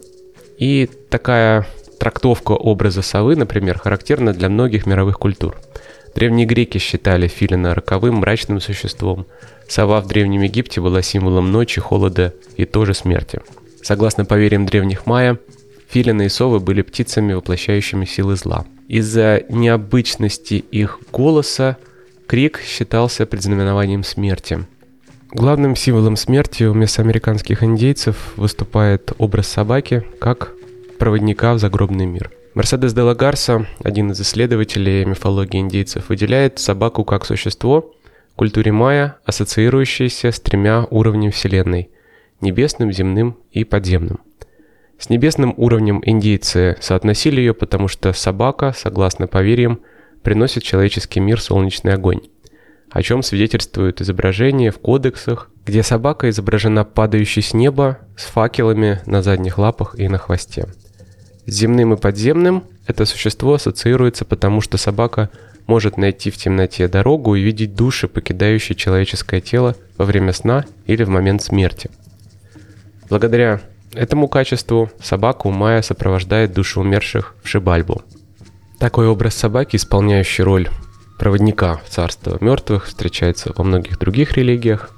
И 0.59 0.89
такая 1.09 1.67
трактовка 1.99 2.53
образа 2.53 3.03
совы, 3.03 3.37
например, 3.37 3.79
характерна 3.79 4.33
для 4.33 4.49
многих 4.49 4.87
мировых 4.87 5.19
культур. 5.19 5.57
Древние 6.15 6.47
греки 6.47 6.79
считали 6.79 7.29
филина 7.29 7.75
роковым, 7.75 8.17
мрачным 8.17 8.61
существом. 8.61 9.27
Сова 9.69 10.01
в 10.01 10.09
Древнем 10.09 10.43
Египте 10.43 10.81
была 10.81 11.03
символом 11.03 11.53
ночи, 11.53 11.81
холода 11.81 12.35
и 12.57 12.65
тоже 12.65 12.95
смерти. 12.95 13.41
Согласно 13.83 14.25
поверьям 14.25 14.67
древних 14.67 15.07
майя, 15.07 15.39
филины 15.89 16.27
и 16.27 16.29
совы 16.29 16.59
были 16.59 16.83
птицами, 16.83 17.33
воплощающими 17.33 18.05
силы 18.05 18.37
зла. 18.37 18.67
Из-за 18.89 19.43
необычности 19.49 20.55
их 20.55 20.99
голоса 21.13 21.77
крик 22.27 22.61
считался 22.61 23.27
предзнаменованием 23.27 24.03
смерти– 24.03 24.67
Главным 25.33 25.77
символом 25.77 26.17
смерти 26.17 26.65
у 26.65 26.75
месоамериканских 26.75 27.63
индейцев 27.63 28.33
выступает 28.37 29.13
образ 29.19 29.47
собаки 29.47 30.05
как 30.19 30.53
проводника 30.99 31.55
в 31.55 31.61
загробный 31.61 32.05
мир. 32.05 32.33
Мерседес 32.55 32.93
де 32.93 33.03
Лагарса, 33.03 33.65
один 33.85 34.11
из 34.11 34.21
исследователей 34.21 35.05
мифологии 35.05 35.61
индейцев, 35.61 36.09
выделяет 36.09 36.59
собаку 36.59 37.05
как 37.05 37.25
существо 37.25 37.93
в 38.33 38.35
культуре 38.35 38.73
майя, 38.73 39.19
ассоциирующееся 39.25 40.33
с 40.33 40.41
тремя 40.41 40.85
уровнями 40.91 41.31
Вселенной– 41.31 41.91
небесным, 42.41 42.91
земным 42.91 43.37
и 43.53 43.63
подземным. 43.63 44.19
С 44.99 45.11
небесным 45.11 45.55
уровнем 45.57 46.03
индейцы 46.05 46.77
соотносили 46.81 47.39
ее, 47.41 47.55
потому 47.55 47.87
что 47.87 48.13
собака, 48.13 48.75
согласно 48.77 49.29
поверьям, 49.29 49.79
приносит 50.25 50.65
человеческий 50.65 51.21
мир 51.21 51.41
солнечный 51.41 51.95
огонь 51.95 52.23
о 52.91 53.03
чем 53.03 53.23
свидетельствуют 53.23 54.01
изображения 54.01 54.71
в 54.71 54.79
кодексах, 54.79 55.51
где 55.65 55.83
собака 55.83 56.29
изображена 56.29 56.85
падающей 56.85 57.43
с 57.43 57.55
неба 57.55 57.99
с 58.17 58.25
факелами 58.25 59.01
на 59.07 59.23
задних 59.23 59.59
лапах 59.59 59.95
и 59.99 60.09
на 60.09 60.19
хвосте. 60.19 60.67
С 61.47 61.53
земным 61.53 61.95
и 61.95 61.97
подземным 61.97 62.65
это 62.87 63.05
существо 63.05 63.55
ассоциируется 63.55 64.25
потому, 64.25 64.61
что 64.61 64.77
собака 64.77 65.31
может 65.67 65.97
найти 65.97 66.31
в 66.31 66.37
темноте 66.37 66.89
дорогу 66.89 67.37
и 67.37 67.43
видеть 67.43 67.75
души, 67.75 68.09
покидающие 68.09 68.75
человеческое 68.75 69.41
тело 69.41 69.77
во 69.97 70.05
время 70.05 70.33
сна 70.33 70.65
или 70.87 71.05
в 71.05 71.09
момент 71.09 71.43
смерти. 71.43 71.91
Благодаря 73.09 73.61
этому 73.95 74.29
качеству 74.29 74.91
собака 75.01 75.47
у 75.47 75.51
Майя 75.51 75.83
сопровождает 75.83 76.53
души 76.53 76.81
умерших 76.81 77.37
в 77.43 77.49
Шибальбу. 77.49 78.03
Такой 78.79 79.07
образ 79.07 79.35
собаки, 79.35 79.77
исполняющий 79.77 80.43
роль 80.43 80.69
проводника 81.21 81.77
в 81.77 81.91
царство 81.91 82.39
мертвых 82.41 82.87
встречается 82.87 83.53
во 83.55 83.63
многих 83.63 83.99
других 83.99 84.39
религиях. 84.39 84.89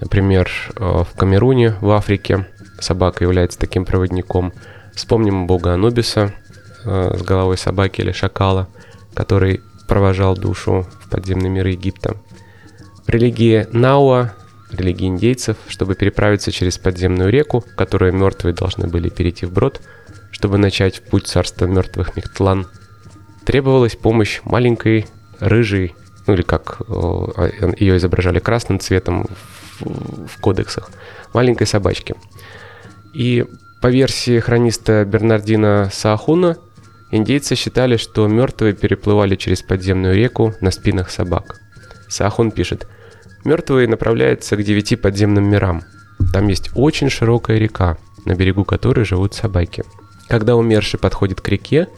Например, 0.00 0.50
э, 0.74 0.80
в 0.80 1.08
Камеруне, 1.14 1.74
в 1.82 1.90
Африке, 1.90 2.46
собака 2.80 3.24
является 3.24 3.58
таким 3.58 3.84
проводником. 3.84 4.54
Вспомним 4.94 5.46
бога 5.46 5.74
Анубиса 5.74 6.32
э, 6.86 7.18
с 7.18 7.22
головой 7.22 7.58
собаки 7.58 8.00
или 8.00 8.12
шакала, 8.12 8.68
который 9.12 9.60
провожал 9.86 10.34
душу 10.34 10.86
в 10.98 11.10
подземный 11.10 11.50
мир 11.50 11.66
Египта. 11.66 12.16
В 13.06 13.10
религии 13.10 13.66
Науа, 13.70 14.32
религии 14.72 15.08
индейцев, 15.08 15.58
чтобы 15.68 15.94
переправиться 15.94 16.52
через 16.52 16.78
подземную 16.78 17.28
реку, 17.28 17.62
которую 17.76 18.14
мертвые 18.14 18.54
должны 18.54 18.88
были 18.88 19.10
перейти 19.10 19.44
вброд, 19.44 19.82
чтобы 20.30 20.56
начать 20.56 21.02
путь 21.02 21.26
царства 21.26 21.66
мертвых 21.66 22.16
Мехтлан, 22.16 22.66
требовалась 23.44 23.94
помощь 23.94 24.40
маленькой 24.42 25.06
рыжий, 25.40 25.94
ну 26.26 26.34
или 26.34 26.42
как 26.42 26.78
э, 26.88 27.72
ее 27.78 27.96
изображали 27.96 28.38
красным 28.38 28.80
цветом 28.80 29.26
в, 29.80 30.26
в 30.26 30.40
кодексах, 30.40 30.90
маленькой 31.32 31.66
собачки. 31.66 32.14
И 33.12 33.44
по 33.80 33.88
версии 33.88 34.40
хрониста 34.40 35.04
Бернардина 35.04 35.90
Саахуна, 35.92 36.56
индейцы 37.10 37.54
считали, 37.54 37.96
что 37.96 38.26
мертвые 38.26 38.74
переплывали 38.74 39.36
через 39.36 39.62
подземную 39.62 40.14
реку 40.14 40.54
на 40.60 40.70
спинах 40.70 41.10
собак. 41.10 41.60
Саахун 42.08 42.50
пишет, 42.50 42.88
мертвые 43.44 43.88
направляются 43.88 44.56
к 44.56 44.62
девяти 44.62 44.96
подземным 44.96 45.44
мирам. 45.48 45.82
Там 46.32 46.48
есть 46.48 46.70
очень 46.74 47.10
широкая 47.10 47.58
река, 47.58 47.98
на 48.24 48.34
берегу 48.34 48.64
которой 48.64 49.04
живут 49.04 49.34
собаки. 49.34 49.84
Когда 50.28 50.56
умерший 50.56 50.98
подходит 50.98 51.40
к 51.40 51.48
реке, 51.48 51.88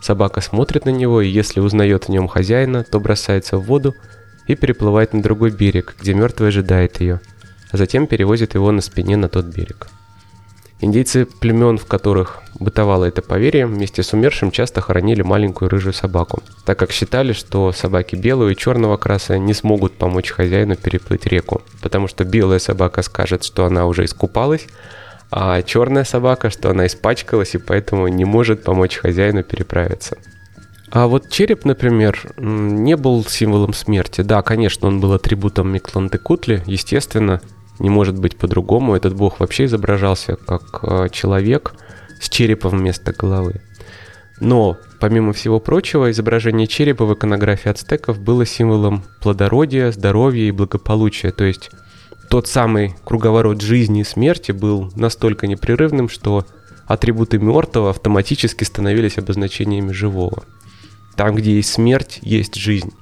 Собака 0.00 0.40
смотрит 0.40 0.84
на 0.84 0.90
него, 0.90 1.20
и 1.20 1.28
если 1.28 1.60
узнает 1.60 2.04
в 2.04 2.08
нем 2.08 2.28
хозяина, 2.28 2.84
то 2.84 3.00
бросается 3.00 3.58
в 3.58 3.64
воду 3.64 3.94
и 4.46 4.54
переплывает 4.54 5.12
на 5.12 5.22
другой 5.22 5.50
берег, 5.50 5.96
где 6.00 6.14
мертвый 6.14 6.48
ожидает 6.48 7.00
ее, 7.00 7.20
а 7.70 7.76
затем 7.76 8.06
перевозит 8.06 8.54
его 8.54 8.70
на 8.72 8.80
спине 8.80 9.16
на 9.16 9.28
тот 9.28 9.46
берег. 9.46 9.88
Индейцы 10.80 11.26
племен, 11.26 11.76
в 11.76 11.86
которых 11.86 12.40
бытовало 12.60 13.04
это 13.04 13.20
поверье, 13.20 13.66
вместе 13.66 14.04
с 14.04 14.12
умершим 14.12 14.52
часто 14.52 14.80
хоронили 14.80 15.22
маленькую 15.22 15.68
рыжую 15.68 15.92
собаку, 15.92 16.40
так 16.64 16.78
как 16.78 16.92
считали, 16.92 17.32
что 17.32 17.72
собаки 17.72 18.14
белого 18.14 18.50
и 18.50 18.56
черного 18.56 18.96
краса 18.96 19.38
не 19.38 19.54
смогут 19.54 19.94
помочь 19.94 20.30
хозяину 20.30 20.76
переплыть 20.76 21.26
реку, 21.26 21.62
потому 21.82 22.06
что 22.06 22.24
белая 22.24 22.60
собака 22.60 23.02
скажет, 23.02 23.42
что 23.42 23.64
она 23.64 23.86
уже 23.86 24.04
искупалась, 24.04 24.66
А 25.30 25.62
черная 25.62 26.04
собака, 26.04 26.50
что 26.50 26.70
она 26.70 26.86
испачкалась 26.86 27.54
и 27.54 27.58
поэтому 27.58 28.08
не 28.08 28.24
может 28.24 28.64
помочь 28.64 28.96
хозяину 28.96 29.42
переправиться. 29.42 30.16
А 30.90 31.06
вот 31.06 31.28
череп, 31.28 31.64
например, 31.66 32.18
не 32.38 32.96
был 32.96 33.24
символом 33.24 33.74
смерти. 33.74 34.22
Да, 34.22 34.40
конечно, 34.42 34.88
он 34.88 35.00
был 35.00 35.12
атрибутом 35.12 35.70
Миклантекутли, 35.70 36.62
естественно, 36.66 37.42
не 37.78 37.90
может 37.90 38.18
быть 38.18 38.38
по-другому. 38.38 38.96
Этот 38.96 39.14
бог 39.14 39.40
вообще 39.40 39.66
изображался 39.66 40.36
как 40.36 40.80
а, 40.82 41.08
человек 41.10 41.74
с 42.20 42.28
черепом 42.30 42.78
вместо 42.78 43.12
головы. 43.12 43.60
Но, 44.40 44.78
помимо 44.98 45.32
всего 45.32 45.60
прочего, 45.60 46.10
изображение 46.10 46.66
черепа 46.66 47.04
в 47.04 47.12
иконографии 47.12 47.70
ацтеков 47.70 48.18
было 48.18 48.46
символом 48.46 49.04
плодородия, 49.20 49.92
здоровья 49.92 50.44
и 50.44 50.52
благополучия. 50.52 51.32
То 51.32 51.44
есть 51.44 51.70
тот 52.28 52.46
самый 52.46 52.94
круговорот 53.04 53.60
жизни 53.60 54.02
и 54.02 54.04
смерти 54.04 54.52
был 54.52 54.92
настолько 54.94 55.46
непрерывным, 55.46 56.08
что 56.08 56.46
атрибуты 56.86 57.38
мертвого 57.38 57.90
автоматически 57.90 58.64
становились 58.64 59.18
обозначениями 59.18 59.92
живого. 59.92 60.44
Там, 61.16 61.34
где 61.34 61.56
есть 61.56 61.72
смерть, 61.72 62.18
есть 62.22 62.54
жизнь. 62.54 62.92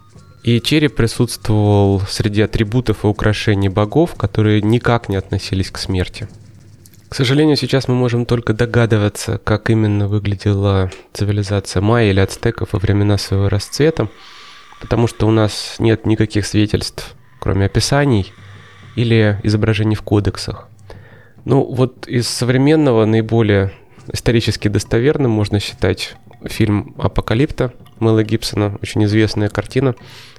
И 0.43 0.61
череп 0.61 0.95
присутствовал 0.95 2.01
среди 2.09 2.41
атрибутов 2.43 3.05
и 3.05 3.09
украшений 3.09 3.69
богов, 3.69 4.15
которые 4.15 4.63
никак 4.63 5.09
не 5.09 5.17
относились 5.17 5.71
к 5.71 5.79
смерти. 5.79 6.29
К 7.09 7.15
сожалению, 7.15 7.57
сейчас 7.57 7.89
мы 7.89 7.95
можем 7.95 8.27
только 8.27 8.53
догадываться, 8.53 9.39
как 9.39 9.71
именно 9.71 10.09
выглядела 10.09 10.91
цивилизация 11.13 11.81
майя 11.81 12.11
или 12.11 12.21
ацтеков 12.21 12.73
во 12.73 12.79
времена 12.79 13.19
своего 13.19 13.49
расцвета, 13.49 14.09
потому 14.81 15.07
что 15.07 15.27
у 15.27 15.31
нас 15.31 15.77
нет 15.79 16.07
никаких 16.07 16.47
свидетельств, 16.47 17.15
кроме 17.41 17.67
описаний 17.67 18.33
или 18.97 19.39
изображений 19.45 19.95
в 19.95 20.03
кодексах. 20.03 20.69
Ну 21.45 21.63
вот 21.63 22.09
из 22.09 22.29
современного 22.29 23.05
наиболее 23.05 23.73
исторически 24.13 24.69
достоверным 24.69 25.31
можно 25.31 25.61
считать 25.61 26.17
фильм 26.45 26.95
«Апокалипта» 26.99 27.73
Мэла 27.99 28.25
Гибсона, 28.25 28.79
очень 28.83 29.05
известная 29.05 29.49
картина, 29.49 29.95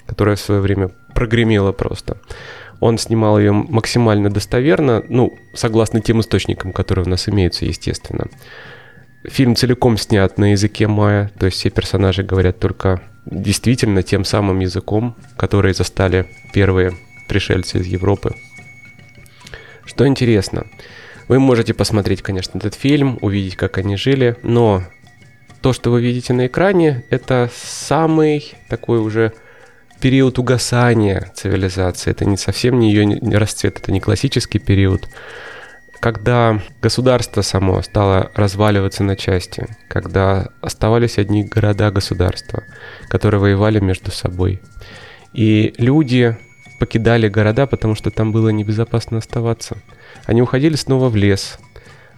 которая 0.06 0.36
в 0.36 0.42
свое 0.42 0.62
время 0.62 0.92
прогремела 1.16 1.72
просто. 1.72 2.18
Он 2.80 2.98
снимал 2.98 3.40
ее 3.40 3.52
максимально 3.52 4.30
достоверно, 4.30 5.04
ну, 5.10 5.34
согласно 5.54 6.02
тем 6.02 6.20
источникам, 6.20 6.72
которые 6.72 7.06
у 7.06 7.10
нас 7.10 7.28
имеются, 7.28 7.66
естественно. 7.66 8.28
Фильм 9.24 9.56
целиком 9.56 9.98
снят 9.98 10.38
на 10.38 10.52
языке 10.52 10.88
майя, 10.88 11.32
то 11.40 11.48
есть 11.48 11.58
все 11.58 11.70
персонажи 11.70 12.24
говорят 12.24 12.60
только 12.60 13.02
действительно 13.26 14.04
тем 14.04 14.24
самым 14.24 14.60
языком, 14.60 15.16
который 15.38 15.74
застали 15.74 16.28
первые 16.54 16.94
пришельцы 17.28 17.80
из 17.80 17.88
Европы. 17.88 18.36
Что 19.88 20.06
интересно, 20.06 20.68
вы 21.28 21.40
можете 21.40 21.74
посмотреть, 21.74 22.22
конечно, 22.22 22.60
этот 22.60 22.76
фильм, 22.76 23.18
увидеть, 23.22 23.56
как 23.56 23.80
они 23.80 23.96
жили, 23.96 24.36
но 24.44 24.84
то, 25.62 25.74
что 25.74 25.90
вы 25.90 26.02
видите 26.02 26.34
на 26.34 26.48
экране, 26.48 27.04
это 27.10 27.50
самый 27.56 28.54
такой 28.70 29.00
уже 29.00 29.34
период 30.00 30.38
угасания 30.38 31.32
цивилизации. 31.34 32.12
Это 32.12 32.26
не 32.26 32.38
совсем 32.38 32.80
не 32.80 32.92
ее 32.92 33.18
расцвет, 33.38 33.80
это 33.80 33.92
не 33.92 34.00
классический 34.00 34.60
период. 34.60 35.08
Когда 36.00 36.62
государство 36.82 37.42
само 37.42 37.82
стало 37.82 38.30
разваливаться 38.36 39.04
на 39.04 39.16
части, 39.16 39.68
когда 39.88 40.50
оставались 40.62 41.18
одни 41.18 41.44
города-государства, 41.44 42.64
которые 43.08 43.40
воевали 43.40 43.80
между 43.80 44.12
собой. 44.12 44.62
И 45.34 45.74
люди 45.78 46.38
покидали 46.80 47.28
города, 47.28 47.68
потому 47.68 47.96
что 47.96 48.12
там 48.12 48.32
было 48.32 48.50
небезопасно 48.50 49.18
оставаться. 49.18 49.78
Они 50.26 50.42
уходили 50.42 50.76
снова 50.76 51.10
в 51.10 51.16
лес, 51.16 51.60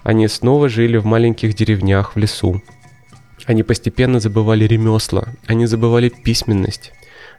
они 0.04 0.28
снова 0.28 0.70
жили 0.70 0.98
в 0.98 1.06
маленьких 1.06 1.54
деревнях, 1.54 2.16
в 2.16 2.20
лесу. 2.20 2.62
Они 3.46 3.64
постепенно 3.64 4.20
забывали 4.20 4.66
ремесла, 4.66 5.30
они 5.48 5.66
забывали 5.66 6.10
письменность, 6.10 6.92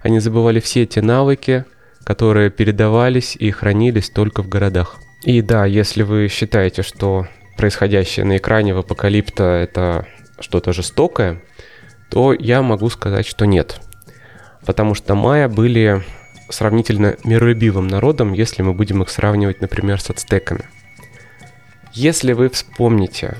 они 0.03 0.19
забывали 0.19 0.61
все 0.61 0.87
те 0.87 1.03
навыки, 1.03 1.65
которые 2.05 2.51
передавались 2.51 3.37
и 3.37 3.51
хранились 3.51 4.11
только 4.11 4.43
в 4.43 4.49
городах. 4.49 4.97
И 5.23 5.43
да, 5.43 5.67
если 5.67 6.03
вы 6.03 6.29
считаете, 6.29 6.83
что 6.83 7.27
происходящее 7.57 8.25
на 8.25 8.39
экране 8.39 8.75
в 8.75 8.79
Апокалипта 8.79 9.45
это 9.45 10.07
что-то 10.39 10.73
жестокое, 10.73 11.43
то 12.09 12.33
я 12.33 12.63
могу 12.63 12.89
сказать, 12.89 13.27
что 13.27 13.45
нет. 13.45 13.81
Потому 14.65 14.95
что 14.95 15.15
майя 15.15 15.49
были 15.49 16.03
сравнительно 16.51 17.17
миролюбивым 17.25 17.89
народом, 17.89 18.33
если 18.33 18.63
мы 18.63 18.75
будем 18.75 19.03
их 19.03 19.11
сравнивать, 19.11 19.61
например, 19.61 20.01
с 20.01 20.11
ацтеками. 20.11 20.65
Если 21.93 22.33
вы 22.33 22.49
вспомните 22.49 23.37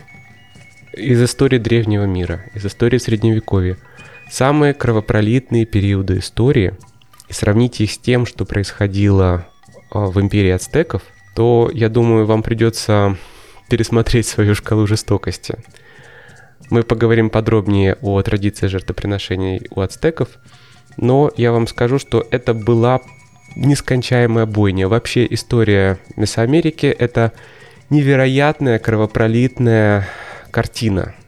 из 0.93 1.23
истории 1.23 1.59
древнего 1.59 2.05
мира, 2.05 2.45
из 2.55 2.65
истории 2.67 2.99
Средневековья– 2.99 3.77
самые 4.31 4.75
кровопролитные 4.75 5.67
периоды 5.67 6.19
истории 6.19 6.75
и 7.29 7.33
сравните 7.33 7.85
их 7.85 7.91
с 7.91 7.99
тем, 7.99 8.25
что 8.25 8.45
происходило 8.45 9.47
а, 9.91 10.07
в 10.07 10.21
империи 10.21 10.51
ацтеков, 10.51 11.03
то, 11.35 11.71
я 11.73 11.89
думаю, 11.89 12.27
вам 12.27 12.43
придется 12.43 13.17
пересмотреть 13.69 14.27
свою 14.27 14.55
шкалу 14.55 14.87
жестокости. 14.87 15.57
Мы 16.71 16.83
поговорим 16.83 17.31
подробнее 17.31 17.97
о 18.01 18.21
традиции 18.23 18.69
жертвоприношений 18.69 19.67
у 19.71 19.81
ацтеков, 19.81 20.29
но 20.97 21.31
я 21.37 21.53
вам 21.53 21.67
скажу, 21.67 21.99
что 21.99 22.27
это 22.31 22.55
была 22.55 23.01
нескончаемая 23.57 24.47
бойня. 24.47 24.89
Вообще 24.89 25.27
история 25.29 25.99
Месоамерики— 26.17 26.87
это 26.99 27.33
невероятная 27.91 28.79
кровопролитная 28.79 30.09
картина— 30.51 31.15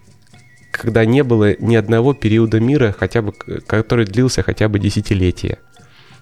когда 0.72 1.04
не 1.04 1.22
было 1.22 1.54
ни 1.60 1.76
одного 1.76 2.14
периода 2.14 2.58
мира, 2.58 2.94
хотя 2.98 3.22
бы, 3.22 3.32
который 3.32 4.06
длился 4.06 4.42
хотя 4.42 4.68
бы 4.68 4.80
десятилетия. 4.80 5.58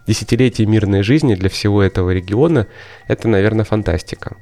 Десятилетие 0.06 0.66
мирной 0.66 1.02
жизни 1.02 1.34
для 1.34 1.48
всего 1.48 1.82
этого 1.82 2.10
региона– 2.10 2.66
это, 3.08 3.28
наверное, 3.28 3.64
фантастика. 3.64 4.36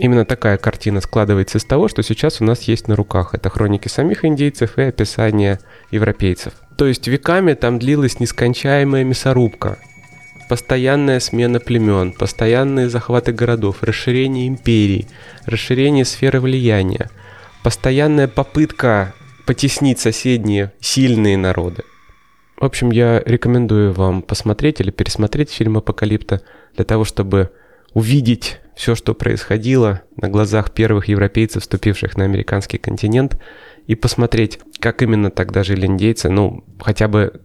Именно 0.00 0.24
такая 0.24 0.56
картина 0.56 1.02
складывается 1.02 1.58
из 1.58 1.64
того, 1.66 1.86
что 1.86 2.02
сейчас 2.02 2.40
у 2.40 2.44
нас 2.44 2.62
есть 2.62 2.88
на 2.88 2.96
руках. 2.96 3.34
Это 3.34 3.50
хроники 3.50 3.88
самих 3.88 4.24
индейцев 4.24 4.78
и 4.78 4.82
описания 4.82 5.60
европейцев. 5.90 6.54
То 6.78 6.86
есть 6.86 7.06
веками 7.06 7.52
там 7.52 7.78
длилась 7.78 8.18
нескончаемая 8.18 9.04
мясорубка, 9.04 9.78
постоянная 10.48 11.20
смена 11.20 11.60
племен, 11.60 12.12
постоянные 12.12 12.88
захваты 12.88 13.32
городов, 13.32 13.82
расширение 13.82 14.48
империй, 14.48 15.06
расширение 15.44 16.06
сферы 16.06 16.40
влияния, 16.40 17.10
постоянная 17.62 18.26
попытка 18.26 19.12
потеснить 19.44 20.00
соседние 20.00 20.72
сильные 20.80 21.36
народы. 21.36 21.82
В 22.56 22.64
общем, 22.64 22.90
я 22.90 23.22
рекомендую 23.26 23.92
вам 23.92 24.22
посмотреть 24.22 24.80
или 24.80 24.90
пересмотреть 24.90 25.50
фильм 25.50 25.76
«Апокалипта» 25.76 26.40
для 26.74 26.86
того, 26.86 27.04
чтобы 27.04 27.50
увидеть 27.94 28.60
все, 28.76 28.94
что 28.94 29.14
происходило 29.14 30.02
на 30.16 30.28
глазах 30.28 30.70
первых 30.70 31.08
европейцев, 31.08 31.62
вступивших 31.62 32.16
на 32.16 32.24
американский 32.24 32.78
континент, 32.78 33.38
и 33.86 33.94
посмотреть, 33.94 34.58
как 34.78 35.02
именно 35.02 35.30
тогда 35.30 35.64
жили 35.64 35.86
индейцы, 35.86 36.30
ну, 36.30 36.64
хотя 36.80 37.08
бы 37.08 37.40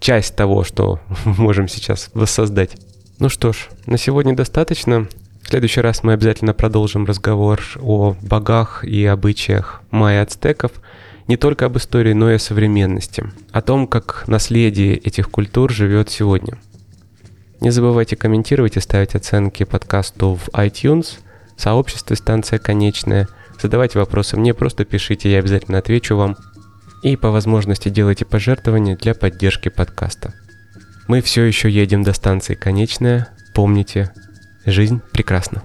часть 0.00 0.36
того, 0.36 0.64
что 0.64 1.00
можем 1.24 1.68
сейчас 1.68 2.10
воссоздать. 2.14 2.76
Ну 3.18 3.28
что 3.28 3.52
ж, 3.52 3.68
на 3.86 3.98
сегодня 3.98 4.34
достаточно. 4.34 5.08
В 5.42 5.48
следующий 5.48 5.80
раз 5.80 6.02
мы 6.02 6.12
обязательно 6.12 6.54
продолжим 6.54 7.06
разговор 7.06 7.62
о 7.80 8.16
богах 8.20 8.84
и 8.84 9.04
обычаях 9.04 9.82
майя-ацтеков– 9.90 10.72
не 11.28 11.36
только 11.36 11.66
об 11.66 11.76
истории, 11.76 12.14
но 12.14 12.30
и 12.30 12.34
о 12.34 12.38
современности, 12.38 13.24
о 13.52 13.60
том, 13.60 13.86
как 13.86 14.24
наследие 14.26 14.96
этих 14.96 15.30
культур 15.30 15.70
живет 15.70 16.08
сегодня. 16.08 16.58
Не 17.60 17.70
забывайте 17.70 18.16
комментировать 18.16 18.76
и 18.76 18.80
ставить 18.80 19.14
оценки 19.14 19.64
подкасту 19.64 20.34
в 20.36 20.48
iTunes, 20.50 21.18
в 21.56 21.60
сообществе 21.60 22.16
«Станция 22.16 22.58
конечная». 22.58 23.28
Задавайте 23.60 23.98
вопросы 23.98 24.36
мне, 24.36 24.54
просто 24.54 24.84
пишите, 24.84 25.30
я 25.30 25.40
обязательно 25.40 25.78
отвечу 25.78 26.16
вам. 26.16 26.36
И 27.02 27.16
по 27.16 27.30
возможности 27.30 27.88
делайте 27.88 28.24
пожертвования 28.24 28.96
для 28.96 29.14
поддержки 29.14 29.68
подкаста. 29.68 30.34
Мы 31.08 31.20
все 31.22 31.42
еще 31.42 31.68
едем 31.68 32.04
до 32.04 32.12
станции 32.12 32.54
конечная. 32.54 33.28
Помните, 33.54 34.12
жизнь 34.64 35.00
прекрасна. 35.12 35.62